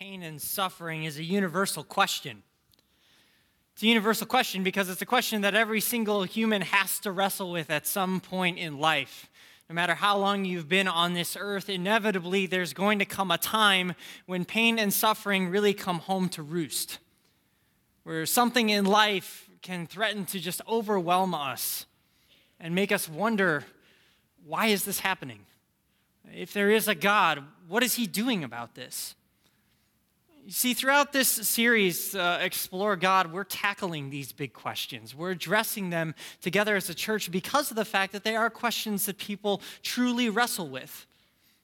pain 0.00 0.22
and 0.22 0.40
suffering 0.40 1.04
is 1.04 1.18
a 1.18 1.22
universal 1.22 1.84
question. 1.84 2.42
It's 3.74 3.82
a 3.82 3.86
universal 3.86 4.26
question 4.26 4.62
because 4.62 4.88
it's 4.88 5.02
a 5.02 5.06
question 5.06 5.42
that 5.42 5.54
every 5.54 5.82
single 5.82 6.22
human 6.22 6.62
has 6.62 6.98
to 7.00 7.12
wrestle 7.12 7.52
with 7.52 7.68
at 7.68 7.86
some 7.86 8.18
point 8.18 8.56
in 8.56 8.78
life. 8.78 9.28
No 9.68 9.74
matter 9.74 9.94
how 9.94 10.16
long 10.16 10.46
you've 10.46 10.70
been 10.70 10.88
on 10.88 11.12
this 11.12 11.36
earth, 11.38 11.68
inevitably 11.68 12.46
there's 12.46 12.72
going 12.72 12.98
to 12.98 13.04
come 13.04 13.30
a 13.30 13.36
time 13.36 13.92
when 14.24 14.46
pain 14.46 14.78
and 14.78 14.90
suffering 14.90 15.50
really 15.50 15.74
come 15.74 15.98
home 15.98 16.30
to 16.30 16.42
roost, 16.42 16.98
where 18.04 18.24
something 18.24 18.70
in 18.70 18.86
life 18.86 19.50
can 19.60 19.86
threaten 19.86 20.24
to 20.24 20.40
just 20.40 20.62
overwhelm 20.66 21.34
us 21.34 21.84
and 22.58 22.74
make 22.74 22.90
us 22.90 23.06
wonder 23.06 23.64
why 24.46 24.68
is 24.68 24.86
this 24.86 25.00
happening? 25.00 25.40
If 26.34 26.54
there 26.54 26.70
is 26.70 26.88
a 26.88 26.94
God, 26.94 27.44
what 27.68 27.82
is 27.82 27.96
he 27.96 28.06
doing 28.06 28.42
about 28.42 28.74
this? 28.74 29.14
You 30.50 30.54
see, 30.54 30.74
throughout 30.74 31.12
this 31.12 31.28
series, 31.28 32.12
uh, 32.12 32.40
Explore 32.42 32.96
God, 32.96 33.32
we're 33.32 33.44
tackling 33.44 34.10
these 34.10 34.32
big 34.32 34.52
questions. 34.52 35.14
We're 35.14 35.30
addressing 35.30 35.90
them 35.90 36.12
together 36.42 36.74
as 36.74 36.90
a 36.90 36.94
church 36.94 37.30
because 37.30 37.70
of 37.70 37.76
the 37.76 37.84
fact 37.84 38.12
that 38.14 38.24
they 38.24 38.34
are 38.34 38.50
questions 38.50 39.06
that 39.06 39.16
people 39.16 39.62
truly 39.84 40.28
wrestle 40.28 40.68
with. 40.68 41.06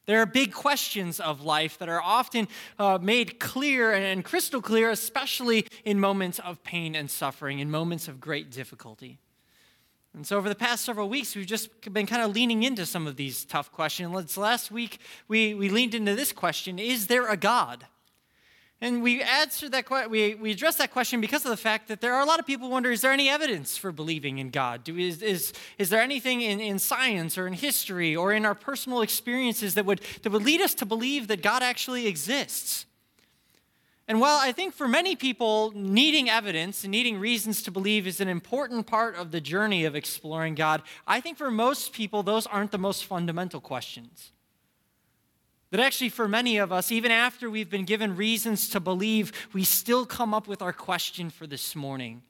There 0.05 0.23
are 0.23 0.25
big 0.25 0.53
questions 0.53 1.19
of 1.19 1.41
life 1.41 1.79
that 1.79 1.89
are 1.89 2.01
often 2.01 2.47
uh, 2.79 3.01
made 3.03 3.41
clear 3.41 3.93
and 3.93 4.25
crystal 4.25 4.63
clear, 4.63 4.91
especially 4.91 5.67
in 5.85 5.99
moments 5.99 6.39
of 6.39 6.63
pain 6.63 6.95
and 6.95 7.11
suffering, 7.11 7.59
in 7.59 7.69
moments 7.69 8.07
of 8.07 8.21
great 8.21 8.53
difficulty. 8.53 9.19
And 10.15 10.25
so, 10.25 10.39
over 10.39 10.49
the 10.49 10.55
past 10.55 10.85
several 10.85 11.09
weeks, 11.09 11.35
we've 11.35 11.45
just 11.45 11.93
been 11.93 12.07
kind 12.07 12.23
of 12.23 12.33
leaning 12.33 12.63
into 12.63 12.87
some 12.87 13.09
of 13.09 13.17
these 13.17 13.45
tough 13.45 13.73
questions. 13.73 14.37
Last 14.37 14.71
week, 14.71 15.01
we, 15.27 15.55
we 15.55 15.71
leaned 15.71 15.97
into 15.97 16.15
this 16.15 16.31
question 16.31 16.79
Is 16.79 17.09
there 17.09 17.29
a 17.29 17.37
God? 17.37 17.87
And 18.81 19.03
we 19.03 19.23
answered 19.23 19.73
that 19.73 20.11
we, 20.11 20.35
we 20.35 20.51
addressed 20.51 20.77
that 20.79 20.91
question 20.91 21.23
because 21.23 21.45
of 21.47 21.51
the 21.51 21.57
fact 21.57 21.89
that 21.89 22.03
there 22.03 22.13
are 22.15 22.21
a 22.21 22.27
lot 22.27 22.39
of 22.39 22.47
people 22.47 22.67
who 22.67 22.73
wonder 22.73 22.91
is 22.91 23.01
there 23.01 23.13
any 23.13 23.29
evidence 23.29 23.79
for 23.79 23.91
believing 23.91 24.37
in 24.39 24.51
God? 24.51 24.85
Do, 24.85 24.99
is, 24.99 25.23
is, 25.23 25.55
is 25.79 25.89
there 25.89 26.03
anything 26.03 26.43
in, 26.43 26.61
in 26.61 26.79
science 26.79 27.39
or 27.39 27.47
in 27.47 27.55
history 27.55 28.15
or 28.15 28.35
in 28.35 28.45
our 28.45 28.55
personal 28.55 29.01
experiences 29.01 29.75
that 29.75 29.87
would, 29.87 30.03
that 30.23 30.31
would 30.31 30.45
lead 30.45 30.61
us 30.61 30.75
to 30.75 30.87
believe 30.87 31.29
that 31.29 31.43
God 31.43 31.63
actually 31.63 32.07
exists? 32.07 32.85
And 34.09 34.21
while 34.21 34.39
I 34.39 34.53
think 34.53 34.75
for 34.75 34.87
many 34.87 35.17
people, 35.17 35.73
needing 35.75 36.29
evidence 36.29 36.85
and 36.85 36.91
needing 36.91 37.19
reasons 37.19 37.63
to 37.63 37.71
believe 37.71 38.07
is 38.07 38.21
an 38.21 38.29
important 38.29 38.87
part 38.87 39.17
of 39.17 39.33
the 39.33 39.41
journey 39.41 39.85
of 39.85 39.97
exploring 39.97 40.55
God, 40.55 40.83
I 41.07 41.21
think 41.21 41.39
for 41.39 41.51
most 41.51 41.93
people, 41.93 42.23
those 42.23 42.47
aren't 42.47 42.73
the 42.73 42.79
most 42.79 43.07
fundamental 43.07 43.61
questions. 43.61 44.33
That 45.77 45.85
actually, 45.85 46.09
for 46.09 46.27
many 46.27 46.57
of 46.57 46.73
us, 46.73 46.91
even 46.91 47.11
after 47.11 47.51
we've 47.51 47.69
been 47.69 47.85
given 47.85 48.17
reasons 48.17 48.71
to 48.71 48.81
believe, 48.81 49.31
we 49.53 49.63
still 49.63 50.07
come 50.07 50.33
up 50.33 50.49
with 50.49 50.63
our 50.63 50.73
question 50.73 51.29
for 51.29 51.47
this 51.47 51.77
morning, 51.77 52.23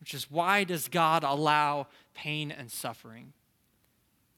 which 0.00 0.14
is 0.14 0.30
why 0.30 0.64
does 0.64 0.88
God 0.88 1.24
allow 1.24 1.88
pain 2.14 2.50
and 2.50 2.70
suffering? 2.70 3.34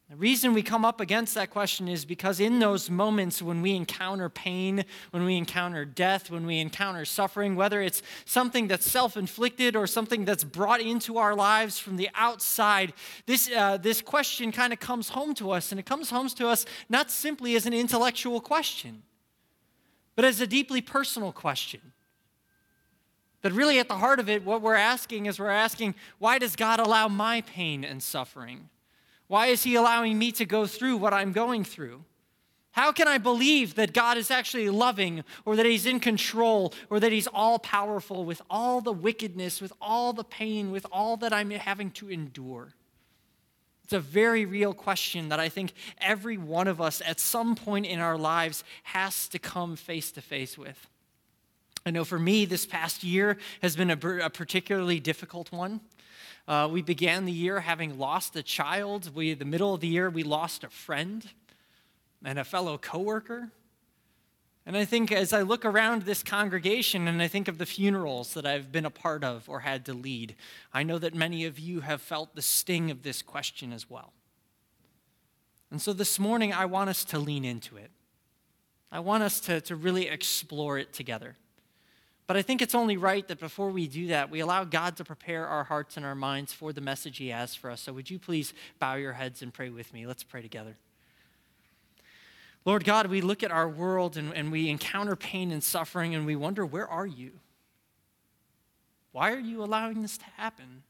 The 0.09 0.15
reason 0.15 0.55
we 0.55 0.63
come 0.63 0.85
up 0.85 1.01
against 1.01 1.35
that 1.35 1.51
question 1.51 1.89
is 1.89 2.05
because 2.05 2.39
in 2.39 2.61
those 2.61 2.89
moments 2.89 3.43
when 3.43 3.61
we 3.61 3.75
encounter 3.75 4.29
pain, 4.29 4.85
when 5.11 5.25
we 5.25 5.37
encounter 5.37 5.85
death, 5.85 6.31
when 6.31 6.47
we 6.47 6.61
encounter 6.61 7.05
suffering, 7.05 7.57
whether 7.57 7.83
it's 7.83 8.03
something 8.25 8.69
that's 8.69 8.89
self 8.89 9.17
inflicted 9.17 9.75
or 9.75 9.89
something 9.89 10.25
that's 10.25 10.45
brought 10.45 10.81
into 10.81 11.19
our 11.19 11.35
lives 11.35 11.81
from 11.81 11.97
the 11.97 12.09
outside, 12.15 12.93
this, 13.27 13.51
uh, 13.51 13.79
this 13.79 14.01
question 14.01 14.53
kind 14.53 14.73
of 14.73 14.79
comes 14.79 15.09
home 15.09 15.35
to 15.35 15.51
us. 15.51 15.73
And 15.73 15.81
it 15.81 15.87
comes 15.87 16.11
home 16.11 16.29
to 16.29 16.47
us 16.47 16.67
not 16.89 17.11
simply 17.11 17.57
as 17.57 17.67
an 17.67 17.73
intellectual 17.73 18.41
question, 18.41 19.03
but 20.15 20.25
as 20.25 20.41
a 20.41 20.47
deeply 20.47 20.81
personal 20.81 21.33
question. 21.33 21.81
That 23.43 23.53
really, 23.53 23.81
at 23.81 23.89
the 23.89 23.97
heart 23.97 24.21
of 24.21 24.29
it, 24.29 24.45
what 24.45 24.63
we're 24.63 24.75
asking 24.75 25.27
is 25.27 25.41
we're 25.41 25.51
asking, 25.51 25.97
why 26.21 26.39
does 26.39 26.55
God 26.55 26.79
allow 26.79 27.09
my 27.09 27.41
pain 27.41 27.85
and 27.85 28.01
suffering? 28.01 28.71
Why 29.29 29.47
is 29.49 29.65
He 29.65 29.75
allowing 29.75 30.19
me 30.19 30.33
to 30.33 30.45
go 30.45 30.67
through 30.67 30.97
what 30.99 31.15
I'm 31.15 31.33
going 31.33 31.65
through? 31.65 32.05
How 32.73 32.93
can 32.93 33.09
I 33.09 33.17
believe 33.17 33.75
that 33.77 33.95
God 33.95 34.19
is 34.19 34.31
actually 34.31 34.69
loving 34.69 35.25
or 35.47 35.57
that 35.57 35.65
He's 35.65 35.87
in 35.87 35.99
control 35.99 36.75
or 36.91 37.01
that 37.01 37.13
He's 37.13 37.27
all 37.27 37.59
powerful 37.59 38.25
with 38.25 38.43
all 38.51 38.81
the 38.81 38.93
wickedness, 38.93 39.61
with 39.61 39.73
all 39.81 40.13
the 40.13 40.25
pain, 40.25 40.71
with 40.71 40.87
all 40.93 41.17
that 41.19 41.33
I'm 41.33 41.51
having 41.51 41.91
to 41.93 42.11
endure? 42.11 42.75
It's 43.83 43.93
a 43.93 44.01
very 44.01 44.45
real 44.45 44.75
question 44.75 45.29
that 45.29 45.39
I 45.39 45.49
think 45.49 45.73
every 46.01 46.37
one 46.37 46.67
of 46.67 46.81
us 46.81 47.01
at 47.07 47.21
some 47.21 47.55
point 47.55 47.87
in 47.87 48.01
our 48.01 48.19
lives 48.19 48.65
has 48.83 49.29
to 49.29 49.39
come 49.39 49.77
face 49.77 50.11
to 50.11 50.21
face 50.21 50.59
with. 50.59 50.89
I 51.87 51.93
know 51.93 52.05
for 52.05 52.19
me, 52.19 52.47
this 52.47 52.67
past 52.67 53.05
year 53.05 53.39
has 53.63 53.77
been 53.77 53.91
a, 53.91 53.97
particularly 53.97 54.99
difficult 54.99 55.53
one. 55.53 55.81
Uh, 56.49 56.69
we 56.71 56.81
began 56.81 57.25
the 57.25 57.33
year 57.33 57.61
having 57.61 57.99
lost 57.99 58.37
a 58.37 58.43
child. 58.43 59.15
We, 59.15 59.35
the 59.35 59.45
middle 59.45 59.75
of 59.75 59.81
the 59.81 59.89
year, 59.89 60.09
we 60.09 60.23
lost 60.23 60.63
a 60.63 60.69
friend 60.69 61.27
and 62.25 62.39
a 62.39 62.45
fellow 62.45 62.79
coworker. 62.79 63.51
And 64.65 64.77
I 64.77 64.85
think 64.85 65.13
as 65.13 65.33
I 65.33 65.43
look 65.43 65.65
around 65.65 66.03
this 66.03 66.23
congregation 66.23 67.07
and 67.09 67.23
I 67.23 67.29
think 67.29 67.47
of 67.49 67.59
the 67.59 67.67
funerals 67.67 68.35
that 68.35 68.47
I've 68.47 68.73
been 68.73 68.85
a 68.85 68.91
part 68.91 69.23
of 69.23 69.49
or 69.49 69.61
had 69.61 69.85
to 69.87 69.95
lead, 69.95 70.35
I 70.73 70.83
know 70.83 70.99
that 70.99 71.15
many 71.15 71.45
of 71.45 71.59
you 71.59 71.81
have 71.81 72.01
felt 72.01 72.35
the 72.35 72.43
sting 72.43 72.91
of 72.91 73.03
this 73.03 73.23
question 73.23 73.73
as 73.73 73.89
well. 73.89 74.13
And 75.71 75.83
so 75.83 75.93
this 75.93 76.19
morning, 76.19 76.53
I 76.53 76.65
want 76.67 76.91
us 76.91 77.05
to 77.07 77.19
lean 77.19 77.45
into 77.45 77.77
it. 77.77 77.91
I 78.91 79.01
want 79.01 79.25
us 79.25 79.41
to, 79.41 79.61
to 79.63 79.75
really 79.75 80.09
explore 80.09 80.79
it 80.79 80.93
together. 80.93 81.37
But 82.27 82.37
I 82.37 82.43
think 82.43 82.61
it's 82.61 82.75
only 82.75 82.97
right 82.97 83.27
that 83.29 83.39
before 83.39 83.71
we 83.71 83.87
do 83.87 84.09
that, 84.09 84.31
we 84.31 84.41
allow 84.41 84.65
God 84.65 84.97
to 84.97 85.05
prepare 85.05 85.47
our 85.47 85.65
hearts 85.65 85.97
and 85.97 86.05
our 86.05 86.17
minds 86.17 86.53
for 86.53 86.73
the 86.73 86.81
message 86.81 87.19
He 87.19 87.29
has 87.29 87.55
for 87.55 87.71
us. 87.71 87.83
So, 87.83 87.93
would 87.93 88.11
you 88.11 88.19
please 88.19 88.53
bow 88.81 88.95
your 88.95 89.13
heads 89.13 89.43
and 89.43 89.55
pray 89.55 89.71
with 89.71 89.93
me? 89.93 90.07
Let's 90.07 90.25
pray 90.25 90.43
together. 90.43 90.77
Lord 92.65 92.85
God, 92.85 93.07
we 93.07 93.21
look 93.21 93.45
at 93.45 93.53
our 93.53 93.69
world 93.69 94.17
and, 94.17 94.35
and 94.35 94.51
we 94.51 94.69
encounter 94.69 95.15
pain 95.15 95.53
and 95.53 95.63
suffering 95.63 96.17
and 96.17 96.27
we 96.27 96.35
wonder, 96.35 96.67
where 96.67 96.89
are 96.89 97.07
you? 97.07 97.31
Why 99.13 99.31
are 99.33 99.39
you 99.39 99.63
allowing 99.63 100.03
this 100.03 100.19
to 100.19 100.25
happen? 100.37 100.83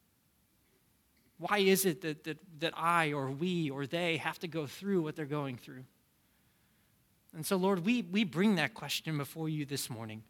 Why 1.38 1.58
is 1.58 1.84
it 1.84 2.00
that, 2.00 2.24
that, 2.24 2.38
that 2.60 2.72
I 2.74 3.12
or 3.12 3.30
we 3.30 3.68
or 3.68 3.86
they 3.86 4.16
have 4.16 4.38
to 4.38 4.48
go 4.48 4.66
through 4.66 5.02
what 5.02 5.16
they're 5.16 5.26
going 5.26 5.58
through? 5.58 5.84
And 7.34 7.44
so, 7.44 7.56
Lord, 7.56 7.84
we, 7.84 8.00
we 8.00 8.24
bring 8.24 8.54
that 8.54 8.72
question 8.72 9.18
before 9.18 9.50
you 9.50 9.66
this 9.66 9.90
morning. 9.90 10.22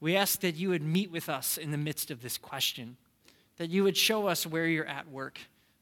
We 0.00 0.16
ask 0.16 0.40
that 0.40 0.56
you 0.56 0.70
would 0.70 0.82
meet 0.82 1.10
with 1.10 1.28
us 1.28 1.58
in 1.58 1.70
the 1.70 1.78
midst 1.78 2.10
of 2.10 2.22
this 2.22 2.38
question, 2.38 2.96
that 3.58 3.70
you 3.70 3.84
would 3.84 3.96
show 3.96 4.26
us 4.26 4.46
where 4.46 4.66
you're 4.66 4.86
at 4.86 5.10
work, 5.10 5.38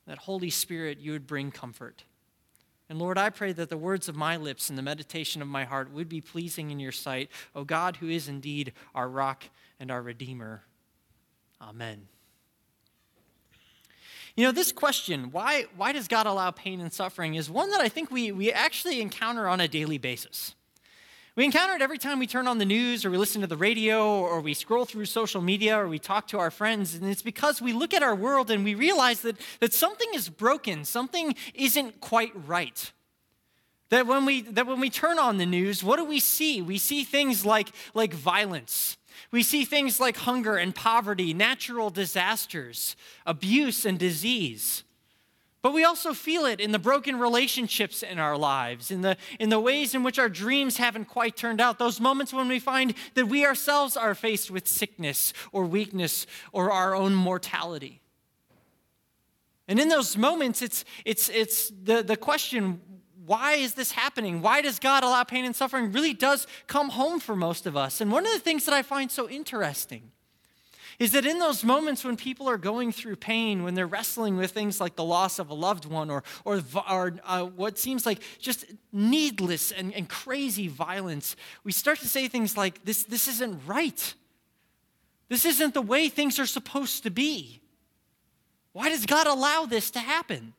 that 0.06 0.18
Holy 0.18 0.50
Spirit, 0.50 0.98
you 0.98 1.12
would 1.12 1.26
bring 1.26 1.50
comfort. 1.50 2.02
And 2.88 2.98
Lord, 2.98 3.18
I 3.18 3.30
pray 3.30 3.52
that 3.52 3.68
the 3.68 3.76
words 3.76 4.08
of 4.08 4.16
my 4.16 4.36
lips 4.36 4.70
and 4.70 4.78
the 4.78 4.82
meditation 4.82 5.42
of 5.42 5.48
my 5.48 5.64
heart 5.64 5.92
would 5.92 6.08
be 6.08 6.20
pleasing 6.20 6.70
in 6.70 6.80
your 6.80 6.92
sight, 6.92 7.30
O 7.54 7.62
God, 7.62 7.96
who 7.96 8.08
is 8.08 8.28
indeed 8.28 8.72
our 8.94 9.08
rock 9.08 9.44
and 9.78 9.90
our 9.90 10.02
Redeemer. 10.02 10.62
Amen. 11.60 12.08
You 14.36 14.44
know, 14.44 14.52
this 14.52 14.72
question, 14.72 15.32
why, 15.32 15.66
why 15.76 15.92
does 15.92 16.08
God 16.08 16.26
allow 16.26 16.50
pain 16.52 16.80
and 16.80 16.92
suffering, 16.92 17.34
is 17.34 17.50
one 17.50 17.70
that 17.72 17.80
I 17.80 17.88
think 17.88 18.10
we, 18.10 18.32
we 18.32 18.52
actually 18.52 19.00
encounter 19.00 19.48
on 19.48 19.60
a 19.60 19.68
daily 19.68 19.98
basis. 19.98 20.54
We 21.38 21.44
encounter 21.44 21.75
it 21.75 21.82
every 21.82 21.99
time 21.99 22.19
we 22.19 22.26
turn 22.26 22.49
on 22.49 22.59
the 22.59 22.65
news 22.65 23.04
or 23.04 23.12
we 23.12 23.16
listen 23.16 23.43
to 23.43 23.47
the 23.47 23.56
radio 23.56 24.04
or 24.10 24.41
we 24.41 24.54
scroll 24.54 24.84
through 24.84 25.04
social 25.04 25.41
media 25.41 25.78
or 25.78 25.87
we 25.87 26.00
talk 26.00 26.26
to 26.28 26.38
our 26.41 26.50
friends. 26.50 26.97
And 26.97 27.09
it's 27.09 27.22
because 27.22 27.62
we 27.62 27.72
look 27.72 27.94
at 27.94 28.03
our 28.03 28.16
world 28.16 28.50
and 28.50 28.65
we 28.65 28.75
realize 28.75 29.21
that, 29.21 29.37
that 29.60 29.72
something 29.72 30.09
is 30.15 30.28
broken, 30.28 30.84
something 30.84 31.37
isn't 31.54 32.00
quite 32.00 32.32
right. 32.44 32.91
That 33.91 34.09
when, 34.09 34.25
we, 34.25 34.41
that 34.41 34.66
when 34.66 34.81
we 34.81 34.91
turn 34.91 35.21
on 35.21 35.37
the 35.37 35.47
news, 35.47 35.84
what 35.84 35.98
do 35.98 36.04
we 36.04 36.19
see? 36.19 36.60
We 36.60 36.77
see 36.77 37.04
things 37.04 37.47
like, 37.47 37.69
like 37.94 38.12
violence. 38.12 38.97
We 39.30 39.45
see 39.45 39.65
things 39.65 40.01
like 40.01 40.16
hunger 40.16 40.57
and 40.57 40.74
poverty, 40.74 41.34
natural 41.34 41.91
disasters, 41.91 42.97
abuse 43.24 43.84
and 43.84 43.97
disease. 43.97 44.83
But 45.60 45.72
we 45.72 45.84
also 45.84 46.13
feel 46.15 46.47
it 46.47 46.60
in 46.60 46.71
the 46.71 46.78
broken 46.78 47.19
relationships 47.19 48.03
in 48.05 48.19
our 48.19 48.37
lives, 48.37 48.91
in 48.91 49.01
the, 49.01 49.16
in 49.41 49.49
the 49.49 49.59
ways 49.59 49.95
in 49.95 50.05
which 50.05 50.19
our 50.19 50.28
dreams 50.28 50.77
haven't 50.77 51.07
quite 51.07 51.37
turned 51.37 51.60
out, 51.60 51.78
those 51.78 52.01
moments 52.01 52.33
when 52.33 52.47
we 52.47 52.60
find 52.60 52.95
that 53.15 53.27
we 53.27 53.45
ourselves 53.45 53.97
are 53.97 54.15
faced 54.15 54.51
with 54.51 54.69
sickness 54.69 55.33
or 55.51 55.65
weakness 55.65 56.27
or 56.53 56.71
our 56.71 56.95
own 56.95 57.15
mortality. 57.15 58.01
And 59.66 59.81
in 59.81 59.89
those 59.89 60.16
moments, 60.16 60.63
it's, 60.63 60.84
it's, 61.05 61.28
it's 61.28 61.71
the, 61.71 62.03
the 62.03 62.16
question 62.16 62.81
why 63.27 63.57
is 63.57 63.75
this 63.75 63.93
happening? 63.93 64.41
Why 64.41 64.63
does 64.63 64.78
God 64.78 65.05
allow 65.05 65.22
pain 65.22 65.45
and 65.45 65.55
suffering? 65.55 65.93
Really 65.93 66.15
does 66.15 66.47
come 66.66 66.89
home 66.89 67.21
for 67.21 67.37
most 67.37 67.66
of 67.66 67.77
us. 67.77 68.01
And 68.01 68.10
one 68.10 68.25
of 68.25 68.33
the 68.33 68.39
things 68.39 68.65
that 68.65 68.72
I 68.72 68.81
find 68.81 69.10
so 69.10 69.28
interesting 69.28 70.13
is 70.98 71.12
that 71.12 71.24
in 71.24 71.39
those 71.39 71.62
moments 71.62 72.04
when 72.04 72.16
people 72.16 72.48
are 72.48 72.59
going 72.59 72.91
through 72.91 73.16
pain, 73.16 73.62
when 73.62 73.74
they're 73.74 73.86
wrestling 73.86 74.36
with 74.36 74.50
things 74.50 74.80
like 74.80 74.97
the 74.97 75.04
loss 75.04 75.39
of 75.39 75.48
a 75.48 75.54
loved 75.54 75.84
one 75.84 76.10
or, 76.10 76.24
or, 76.45 76.60
or 76.91 77.15
uh, 77.24 77.45
what 77.45 77.78
seems 77.78 78.04
like 78.04 78.21
just 78.41 78.65
needless 78.92 79.71
and, 79.71 79.95
and 79.95 80.09
crazy 80.09 80.66
violence, 80.66 81.36
we 81.62 81.71
start 81.71 82.00
to 82.00 82.09
say 82.09 82.27
things 82.27 82.56
like, 82.56 82.84
this, 82.84 83.04
this 83.04 83.28
isn't 83.28 83.60
right. 83.65 84.15
This 85.28 85.45
isn't 85.45 85.74
the 85.74 85.83
way 85.83 86.09
things 86.09 86.39
are 86.41 86.47
supposed 86.47 87.04
to 87.04 87.10
be. 87.10 87.60
Why 88.72 88.89
does 88.89 89.06
God 89.06 89.28
allow 89.28 89.66
this 89.66 89.91
to 89.92 90.00
happen? 90.00 90.53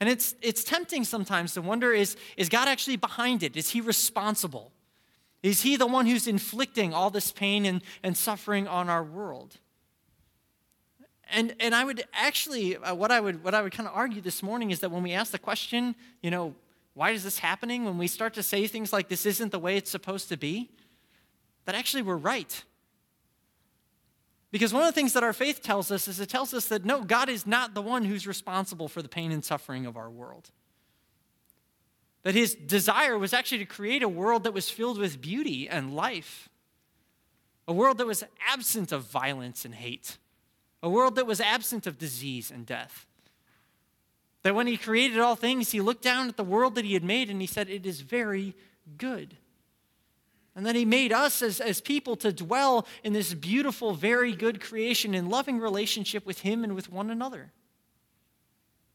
And 0.00 0.08
it's, 0.10 0.34
it's 0.42 0.64
tempting 0.64 1.04
sometimes 1.04 1.54
to 1.54 1.62
wonder 1.62 1.92
is, 1.92 2.16
is 2.36 2.48
God 2.48 2.68
actually 2.68 2.96
behind 2.96 3.42
it? 3.42 3.56
Is 3.56 3.70
he 3.70 3.80
responsible? 3.80 4.72
Is 5.46 5.62
he 5.62 5.76
the 5.76 5.86
one 5.86 6.06
who's 6.06 6.26
inflicting 6.26 6.92
all 6.92 7.08
this 7.08 7.30
pain 7.30 7.66
and, 7.66 7.80
and 8.02 8.16
suffering 8.16 8.66
on 8.66 8.88
our 8.88 9.04
world? 9.04 9.58
And, 11.30 11.54
and 11.60 11.72
I 11.72 11.84
would 11.84 12.02
actually, 12.12 12.76
uh, 12.76 12.96
what 12.96 13.12
I 13.12 13.20
would, 13.20 13.44
what 13.44 13.54
I 13.54 13.62
would 13.62 13.70
kind 13.70 13.88
of 13.88 13.94
argue 13.94 14.20
this 14.20 14.42
morning 14.42 14.72
is 14.72 14.80
that 14.80 14.90
when 14.90 15.04
we 15.04 15.12
ask 15.12 15.30
the 15.30 15.38
question, 15.38 15.94
you 16.20 16.32
know, 16.32 16.56
why 16.94 17.12
is 17.12 17.22
this 17.22 17.38
happening? 17.38 17.84
When 17.84 17.96
we 17.96 18.08
start 18.08 18.34
to 18.34 18.42
say 18.42 18.66
things 18.66 18.92
like 18.92 19.08
this 19.08 19.24
isn't 19.24 19.52
the 19.52 19.60
way 19.60 19.76
it's 19.76 19.88
supposed 19.88 20.28
to 20.30 20.36
be, 20.36 20.68
that 21.64 21.76
actually 21.76 22.02
we're 22.02 22.16
right. 22.16 22.64
Because 24.50 24.72
one 24.72 24.82
of 24.82 24.88
the 24.88 25.00
things 25.00 25.12
that 25.12 25.22
our 25.22 25.32
faith 25.32 25.62
tells 25.62 25.92
us 25.92 26.08
is 26.08 26.18
it 26.18 26.28
tells 26.28 26.54
us 26.54 26.66
that 26.66 26.84
no, 26.84 27.02
God 27.02 27.28
is 27.28 27.46
not 27.46 27.72
the 27.72 27.82
one 27.82 28.04
who's 28.04 28.26
responsible 28.26 28.88
for 28.88 29.00
the 29.00 29.08
pain 29.08 29.30
and 29.30 29.44
suffering 29.44 29.86
of 29.86 29.96
our 29.96 30.10
world. 30.10 30.50
That 32.26 32.34
his 32.34 32.56
desire 32.56 33.16
was 33.16 33.32
actually 33.32 33.58
to 33.58 33.66
create 33.66 34.02
a 34.02 34.08
world 34.08 34.42
that 34.42 34.52
was 34.52 34.68
filled 34.68 34.98
with 34.98 35.20
beauty 35.20 35.68
and 35.68 35.94
life, 35.94 36.48
a 37.68 37.72
world 37.72 37.98
that 37.98 38.06
was 38.08 38.24
absent 38.48 38.90
of 38.90 39.04
violence 39.04 39.64
and 39.64 39.72
hate, 39.72 40.18
a 40.82 40.90
world 40.90 41.14
that 41.14 41.26
was 41.28 41.40
absent 41.40 41.86
of 41.86 41.98
disease 42.00 42.50
and 42.50 42.66
death. 42.66 43.06
That 44.42 44.56
when 44.56 44.66
he 44.66 44.76
created 44.76 45.20
all 45.20 45.36
things, 45.36 45.70
he 45.70 45.80
looked 45.80 46.02
down 46.02 46.28
at 46.28 46.36
the 46.36 46.42
world 46.42 46.74
that 46.74 46.84
he 46.84 46.94
had 46.94 47.04
made 47.04 47.30
and 47.30 47.40
he 47.40 47.46
said, 47.46 47.70
It 47.70 47.86
is 47.86 48.00
very 48.00 48.56
good. 48.98 49.36
And 50.56 50.66
then 50.66 50.74
he 50.74 50.84
made 50.84 51.12
us 51.12 51.42
as, 51.42 51.60
as 51.60 51.80
people 51.80 52.16
to 52.16 52.32
dwell 52.32 52.88
in 53.04 53.12
this 53.12 53.34
beautiful, 53.34 53.94
very 53.94 54.34
good 54.34 54.60
creation 54.60 55.14
in 55.14 55.30
loving 55.30 55.60
relationship 55.60 56.26
with 56.26 56.40
him 56.40 56.64
and 56.64 56.74
with 56.74 56.90
one 56.90 57.08
another. 57.08 57.52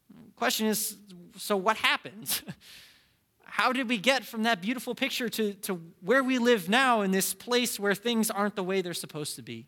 The 0.09 0.33
question 0.35 0.67
is 0.67 0.97
so 1.37 1.55
what 1.55 1.77
happens? 1.77 2.41
How 3.61 3.71
did 3.71 3.87
we 3.87 3.99
get 3.99 4.25
from 4.25 4.41
that 4.41 4.59
beautiful 4.59 4.95
picture 4.95 5.29
to, 5.29 5.53
to 5.53 5.79
where 5.99 6.23
we 6.23 6.39
live 6.39 6.67
now 6.67 7.01
in 7.01 7.11
this 7.11 7.35
place 7.35 7.79
where 7.79 7.93
things 7.93 8.31
aren't 8.31 8.55
the 8.55 8.63
way 8.63 8.81
they're 8.81 8.95
supposed 8.95 9.35
to 9.35 9.43
be? 9.43 9.67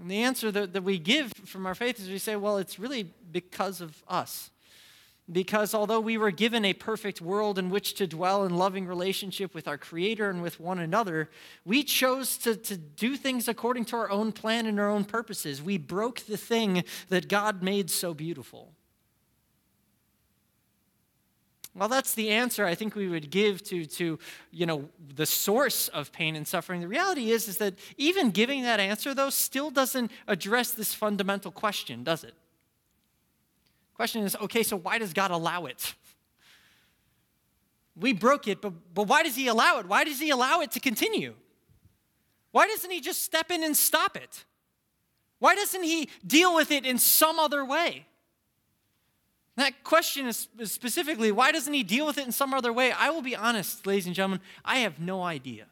And 0.00 0.08
the 0.08 0.22
answer 0.22 0.52
that, 0.52 0.72
that 0.72 0.84
we 0.84 1.00
give 1.00 1.32
from 1.46 1.66
our 1.66 1.74
faith 1.74 1.98
is 1.98 2.08
we 2.08 2.18
say, 2.18 2.36
well, 2.36 2.58
it's 2.58 2.78
really 2.78 3.12
because 3.32 3.80
of 3.80 4.04
us. 4.06 4.52
Because 5.30 5.74
although 5.74 5.98
we 5.98 6.16
were 6.16 6.30
given 6.30 6.64
a 6.64 6.74
perfect 6.74 7.20
world 7.20 7.58
in 7.58 7.70
which 7.70 7.94
to 7.94 8.06
dwell 8.06 8.44
in 8.44 8.56
loving 8.56 8.86
relationship 8.86 9.52
with 9.52 9.66
our 9.66 9.76
Creator 9.76 10.30
and 10.30 10.40
with 10.40 10.60
one 10.60 10.78
another, 10.78 11.30
we 11.64 11.82
chose 11.82 12.38
to, 12.38 12.54
to 12.54 12.76
do 12.76 13.16
things 13.16 13.48
according 13.48 13.86
to 13.86 13.96
our 13.96 14.10
own 14.12 14.30
plan 14.30 14.66
and 14.66 14.78
our 14.78 14.88
own 14.88 15.04
purposes. 15.04 15.60
We 15.60 15.76
broke 15.76 16.20
the 16.20 16.36
thing 16.36 16.84
that 17.08 17.26
God 17.26 17.64
made 17.64 17.90
so 17.90 18.14
beautiful. 18.14 18.74
Well, 21.78 21.88
that's 21.88 22.14
the 22.14 22.30
answer 22.30 22.66
I 22.66 22.74
think 22.74 22.96
we 22.96 23.06
would 23.06 23.30
give 23.30 23.62
to, 23.64 23.84
to 23.86 24.18
you 24.50 24.66
know, 24.66 24.88
the 25.14 25.26
source 25.26 25.86
of 25.88 26.10
pain 26.10 26.34
and 26.34 26.46
suffering. 26.46 26.80
The 26.80 26.88
reality 26.88 27.30
is, 27.30 27.46
is 27.46 27.58
that 27.58 27.74
even 27.96 28.32
giving 28.32 28.62
that 28.62 28.80
answer, 28.80 29.14
though, 29.14 29.30
still 29.30 29.70
doesn't 29.70 30.10
address 30.26 30.72
this 30.72 30.92
fundamental 30.92 31.52
question, 31.52 32.02
does 32.02 32.24
it? 32.24 32.34
Question 33.94 34.24
is 34.24 34.36
okay, 34.36 34.62
so 34.62 34.76
why 34.76 34.98
does 34.98 35.12
God 35.12 35.30
allow 35.30 35.66
it? 35.66 35.94
We 37.94 38.12
broke 38.12 38.48
it, 38.48 38.60
but, 38.60 38.72
but 38.92 39.04
why 39.08 39.22
does 39.22 39.36
He 39.36 39.46
allow 39.46 39.78
it? 39.78 39.86
Why 39.86 40.02
does 40.02 40.20
He 40.20 40.30
allow 40.30 40.60
it 40.60 40.72
to 40.72 40.80
continue? 40.80 41.34
Why 42.50 42.66
doesn't 42.66 42.90
He 42.90 43.00
just 43.00 43.22
step 43.22 43.50
in 43.52 43.62
and 43.62 43.76
stop 43.76 44.16
it? 44.16 44.44
Why 45.38 45.54
doesn't 45.54 45.84
He 45.84 46.08
deal 46.26 46.56
with 46.56 46.72
it 46.72 46.84
in 46.84 46.98
some 46.98 47.38
other 47.38 47.64
way? 47.64 48.06
That 49.58 49.82
question 49.82 50.26
is 50.28 50.48
specifically, 50.66 51.32
why 51.32 51.50
doesn't 51.50 51.72
He 51.72 51.82
deal 51.82 52.06
with 52.06 52.16
it 52.16 52.24
in 52.24 52.30
some 52.30 52.54
other 52.54 52.72
way? 52.72 52.92
I 52.92 53.10
will 53.10 53.22
be 53.22 53.34
honest, 53.34 53.84
ladies 53.88 54.06
and 54.06 54.14
gentlemen, 54.14 54.40
I 54.64 54.78
have 54.78 55.00
no 55.00 55.24
idea. 55.24 55.66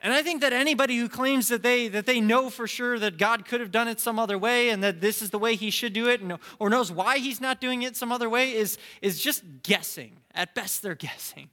And 0.00 0.12
I 0.12 0.22
think 0.22 0.40
that 0.42 0.52
anybody 0.52 0.96
who 0.98 1.08
claims 1.08 1.48
that 1.48 1.64
they, 1.64 1.88
that 1.88 2.06
they 2.06 2.20
know 2.20 2.48
for 2.48 2.68
sure 2.68 2.96
that 3.00 3.18
God 3.18 3.44
could 3.44 3.60
have 3.60 3.72
done 3.72 3.88
it 3.88 3.98
some 3.98 4.20
other 4.20 4.38
way 4.38 4.68
and 4.68 4.84
that 4.84 5.00
this 5.00 5.20
is 5.20 5.30
the 5.30 5.38
way 5.38 5.56
he 5.56 5.68
should 5.68 5.92
do 5.92 6.08
it 6.08 6.20
and, 6.20 6.38
or 6.60 6.70
knows 6.70 6.92
why 6.92 7.18
he's 7.18 7.40
not 7.40 7.60
doing 7.60 7.82
it 7.82 7.96
some 7.96 8.12
other 8.12 8.28
way 8.28 8.52
is, 8.52 8.78
is 9.02 9.20
just 9.20 9.42
guessing. 9.64 10.12
At 10.32 10.54
best, 10.54 10.80
they're 10.80 10.94
guessing. 10.94 11.50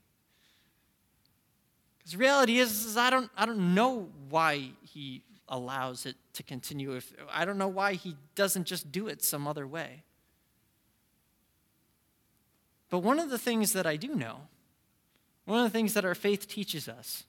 Because 1.98 2.16
reality 2.16 2.60
is, 2.60 2.84
is 2.84 2.96
I, 2.96 3.10
don't, 3.10 3.28
I 3.36 3.44
don't 3.44 3.74
know 3.74 4.08
why 4.28 4.70
he 4.82 5.24
allows 5.48 6.06
it 6.06 6.16
to 6.34 6.42
continue. 6.42 6.94
If, 6.96 7.12
I 7.30 7.44
don't 7.44 7.58
know 7.58 7.68
why 7.68 7.94
he 7.94 8.16
doesn't 8.34 8.64
just 8.64 8.90
do 8.90 9.08
it 9.08 9.22
some 9.22 9.46
other 9.46 9.66
way. 9.66 10.02
But 12.90 12.98
one 12.98 13.18
of 13.18 13.30
the 13.30 13.38
things 13.38 13.72
that 13.72 13.86
I 13.86 13.96
do 13.96 14.14
know, 14.14 14.42
one 15.44 15.58
of 15.58 15.64
the 15.64 15.76
things 15.76 15.94
that 15.94 16.04
our 16.04 16.14
faith 16.14 16.48
teaches 16.48 16.88
us, 16.88 17.24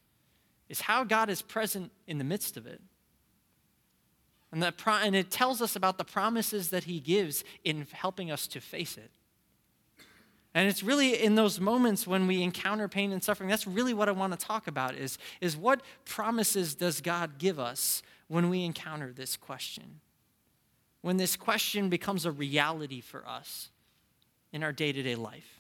is 0.70 0.82
how 0.82 1.04
God 1.04 1.30
is 1.30 1.42
present 1.42 1.92
in 2.08 2.18
the 2.18 2.24
midst 2.24 2.58
of 2.58 2.66
it. 2.66 2.82
And, 4.52 4.64
that 4.64 4.78
pro- 4.78 4.94
and 4.94 5.16
it 5.16 5.32
tells 5.32 5.62
us 5.62 5.76
about 5.76 5.98
the 5.98 6.06
promises 6.06 6.70
that 6.70 6.86
He 6.86 7.00
gives 7.00 7.44
in 7.64 7.88
helping 7.92 8.32
us 8.32 8.48
to 8.48 8.62
face 8.62 8.98
it. 8.98 9.12
And 10.56 10.70
it's 10.70 10.82
really 10.82 11.22
in 11.22 11.36
those 11.36 11.60
moments 11.60 12.08
when 12.08 12.28
we 12.28 12.42
encounter 12.42 12.88
pain 12.88 13.12
and 13.12 13.22
suffering, 13.22 13.50
that's 13.50 13.68
really 13.68 13.94
what 13.94 14.08
I 14.08 14.14
want 14.14 14.32
to 14.32 14.40
talk 14.40 14.68
about 14.68 14.96
is, 14.96 15.18
is 15.42 15.58
what 15.58 15.82
promises 16.06 16.76
does 16.76 17.02
God 17.02 17.38
give 17.38 17.60
us 17.60 18.02
when 18.30 18.50
we 18.50 18.64
encounter 18.64 19.12
this 19.12 19.36
question? 19.36 20.00
When 21.02 21.18
this 21.18 21.36
question 21.36 21.90
becomes 21.90 22.26
a 22.26 22.32
reality 22.32 23.02
for 23.02 23.28
us 23.28 23.70
in 24.54 24.64
our 24.64 24.72
day 24.72 24.94
to 24.94 25.04
day 25.04 25.16
life. 25.16 25.60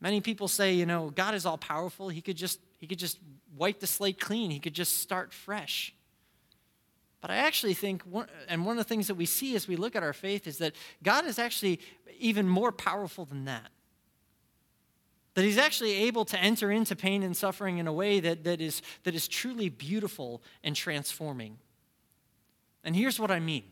Many 0.00 0.22
people 0.22 0.48
say, 0.48 0.72
you 0.72 0.86
know, 0.86 1.10
God 1.10 1.34
is 1.34 1.44
all 1.44 1.58
powerful. 1.58 2.08
He 2.08 2.22
could 2.22 2.36
just 2.36 2.58
he 2.80 2.86
could 2.86 2.98
just 2.98 3.18
wipe 3.56 3.78
the 3.78 3.86
slate 3.86 4.18
clean. 4.18 4.50
He 4.50 4.58
could 4.58 4.74
just 4.74 4.98
start 4.98 5.32
fresh. 5.34 5.94
But 7.22 7.30
I 7.30 7.36
actually 7.36 7.74
think, 7.74 8.02
and 8.48 8.66
one 8.66 8.76
of 8.76 8.84
the 8.84 8.88
things 8.88 9.06
that 9.06 9.14
we 9.14 9.26
see 9.26 9.54
as 9.54 9.68
we 9.68 9.76
look 9.76 9.94
at 9.94 10.02
our 10.02 10.12
faith 10.12 10.48
is 10.48 10.58
that 10.58 10.74
God 11.04 11.24
is 11.24 11.38
actually 11.38 11.80
even 12.18 12.48
more 12.48 12.72
powerful 12.72 13.24
than 13.24 13.44
that. 13.44 13.70
That 15.34 15.44
He's 15.44 15.56
actually 15.56 15.94
able 15.94 16.24
to 16.26 16.38
enter 16.38 16.72
into 16.72 16.96
pain 16.96 17.22
and 17.22 17.36
suffering 17.36 17.78
in 17.78 17.86
a 17.86 17.92
way 17.92 18.18
that, 18.18 18.42
that, 18.42 18.60
is, 18.60 18.82
that 19.04 19.14
is 19.14 19.28
truly 19.28 19.68
beautiful 19.68 20.42
and 20.64 20.74
transforming. 20.74 21.58
And 22.82 22.96
here's 22.96 23.20
what 23.20 23.30
I 23.30 23.38
mean. 23.38 23.64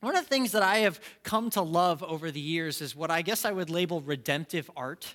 One 0.00 0.16
of 0.16 0.24
the 0.24 0.28
things 0.28 0.52
that 0.52 0.62
I 0.62 0.78
have 0.78 0.98
come 1.22 1.50
to 1.50 1.62
love 1.62 2.02
over 2.02 2.30
the 2.30 2.40
years 2.40 2.80
is 2.80 2.96
what 2.96 3.10
I 3.10 3.20
guess 3.20 3.44
I 3.44 3.52
would 3.52 3.68
label 3.68 4.00
redemptive 4.00 4.70
art. 4.76 5.14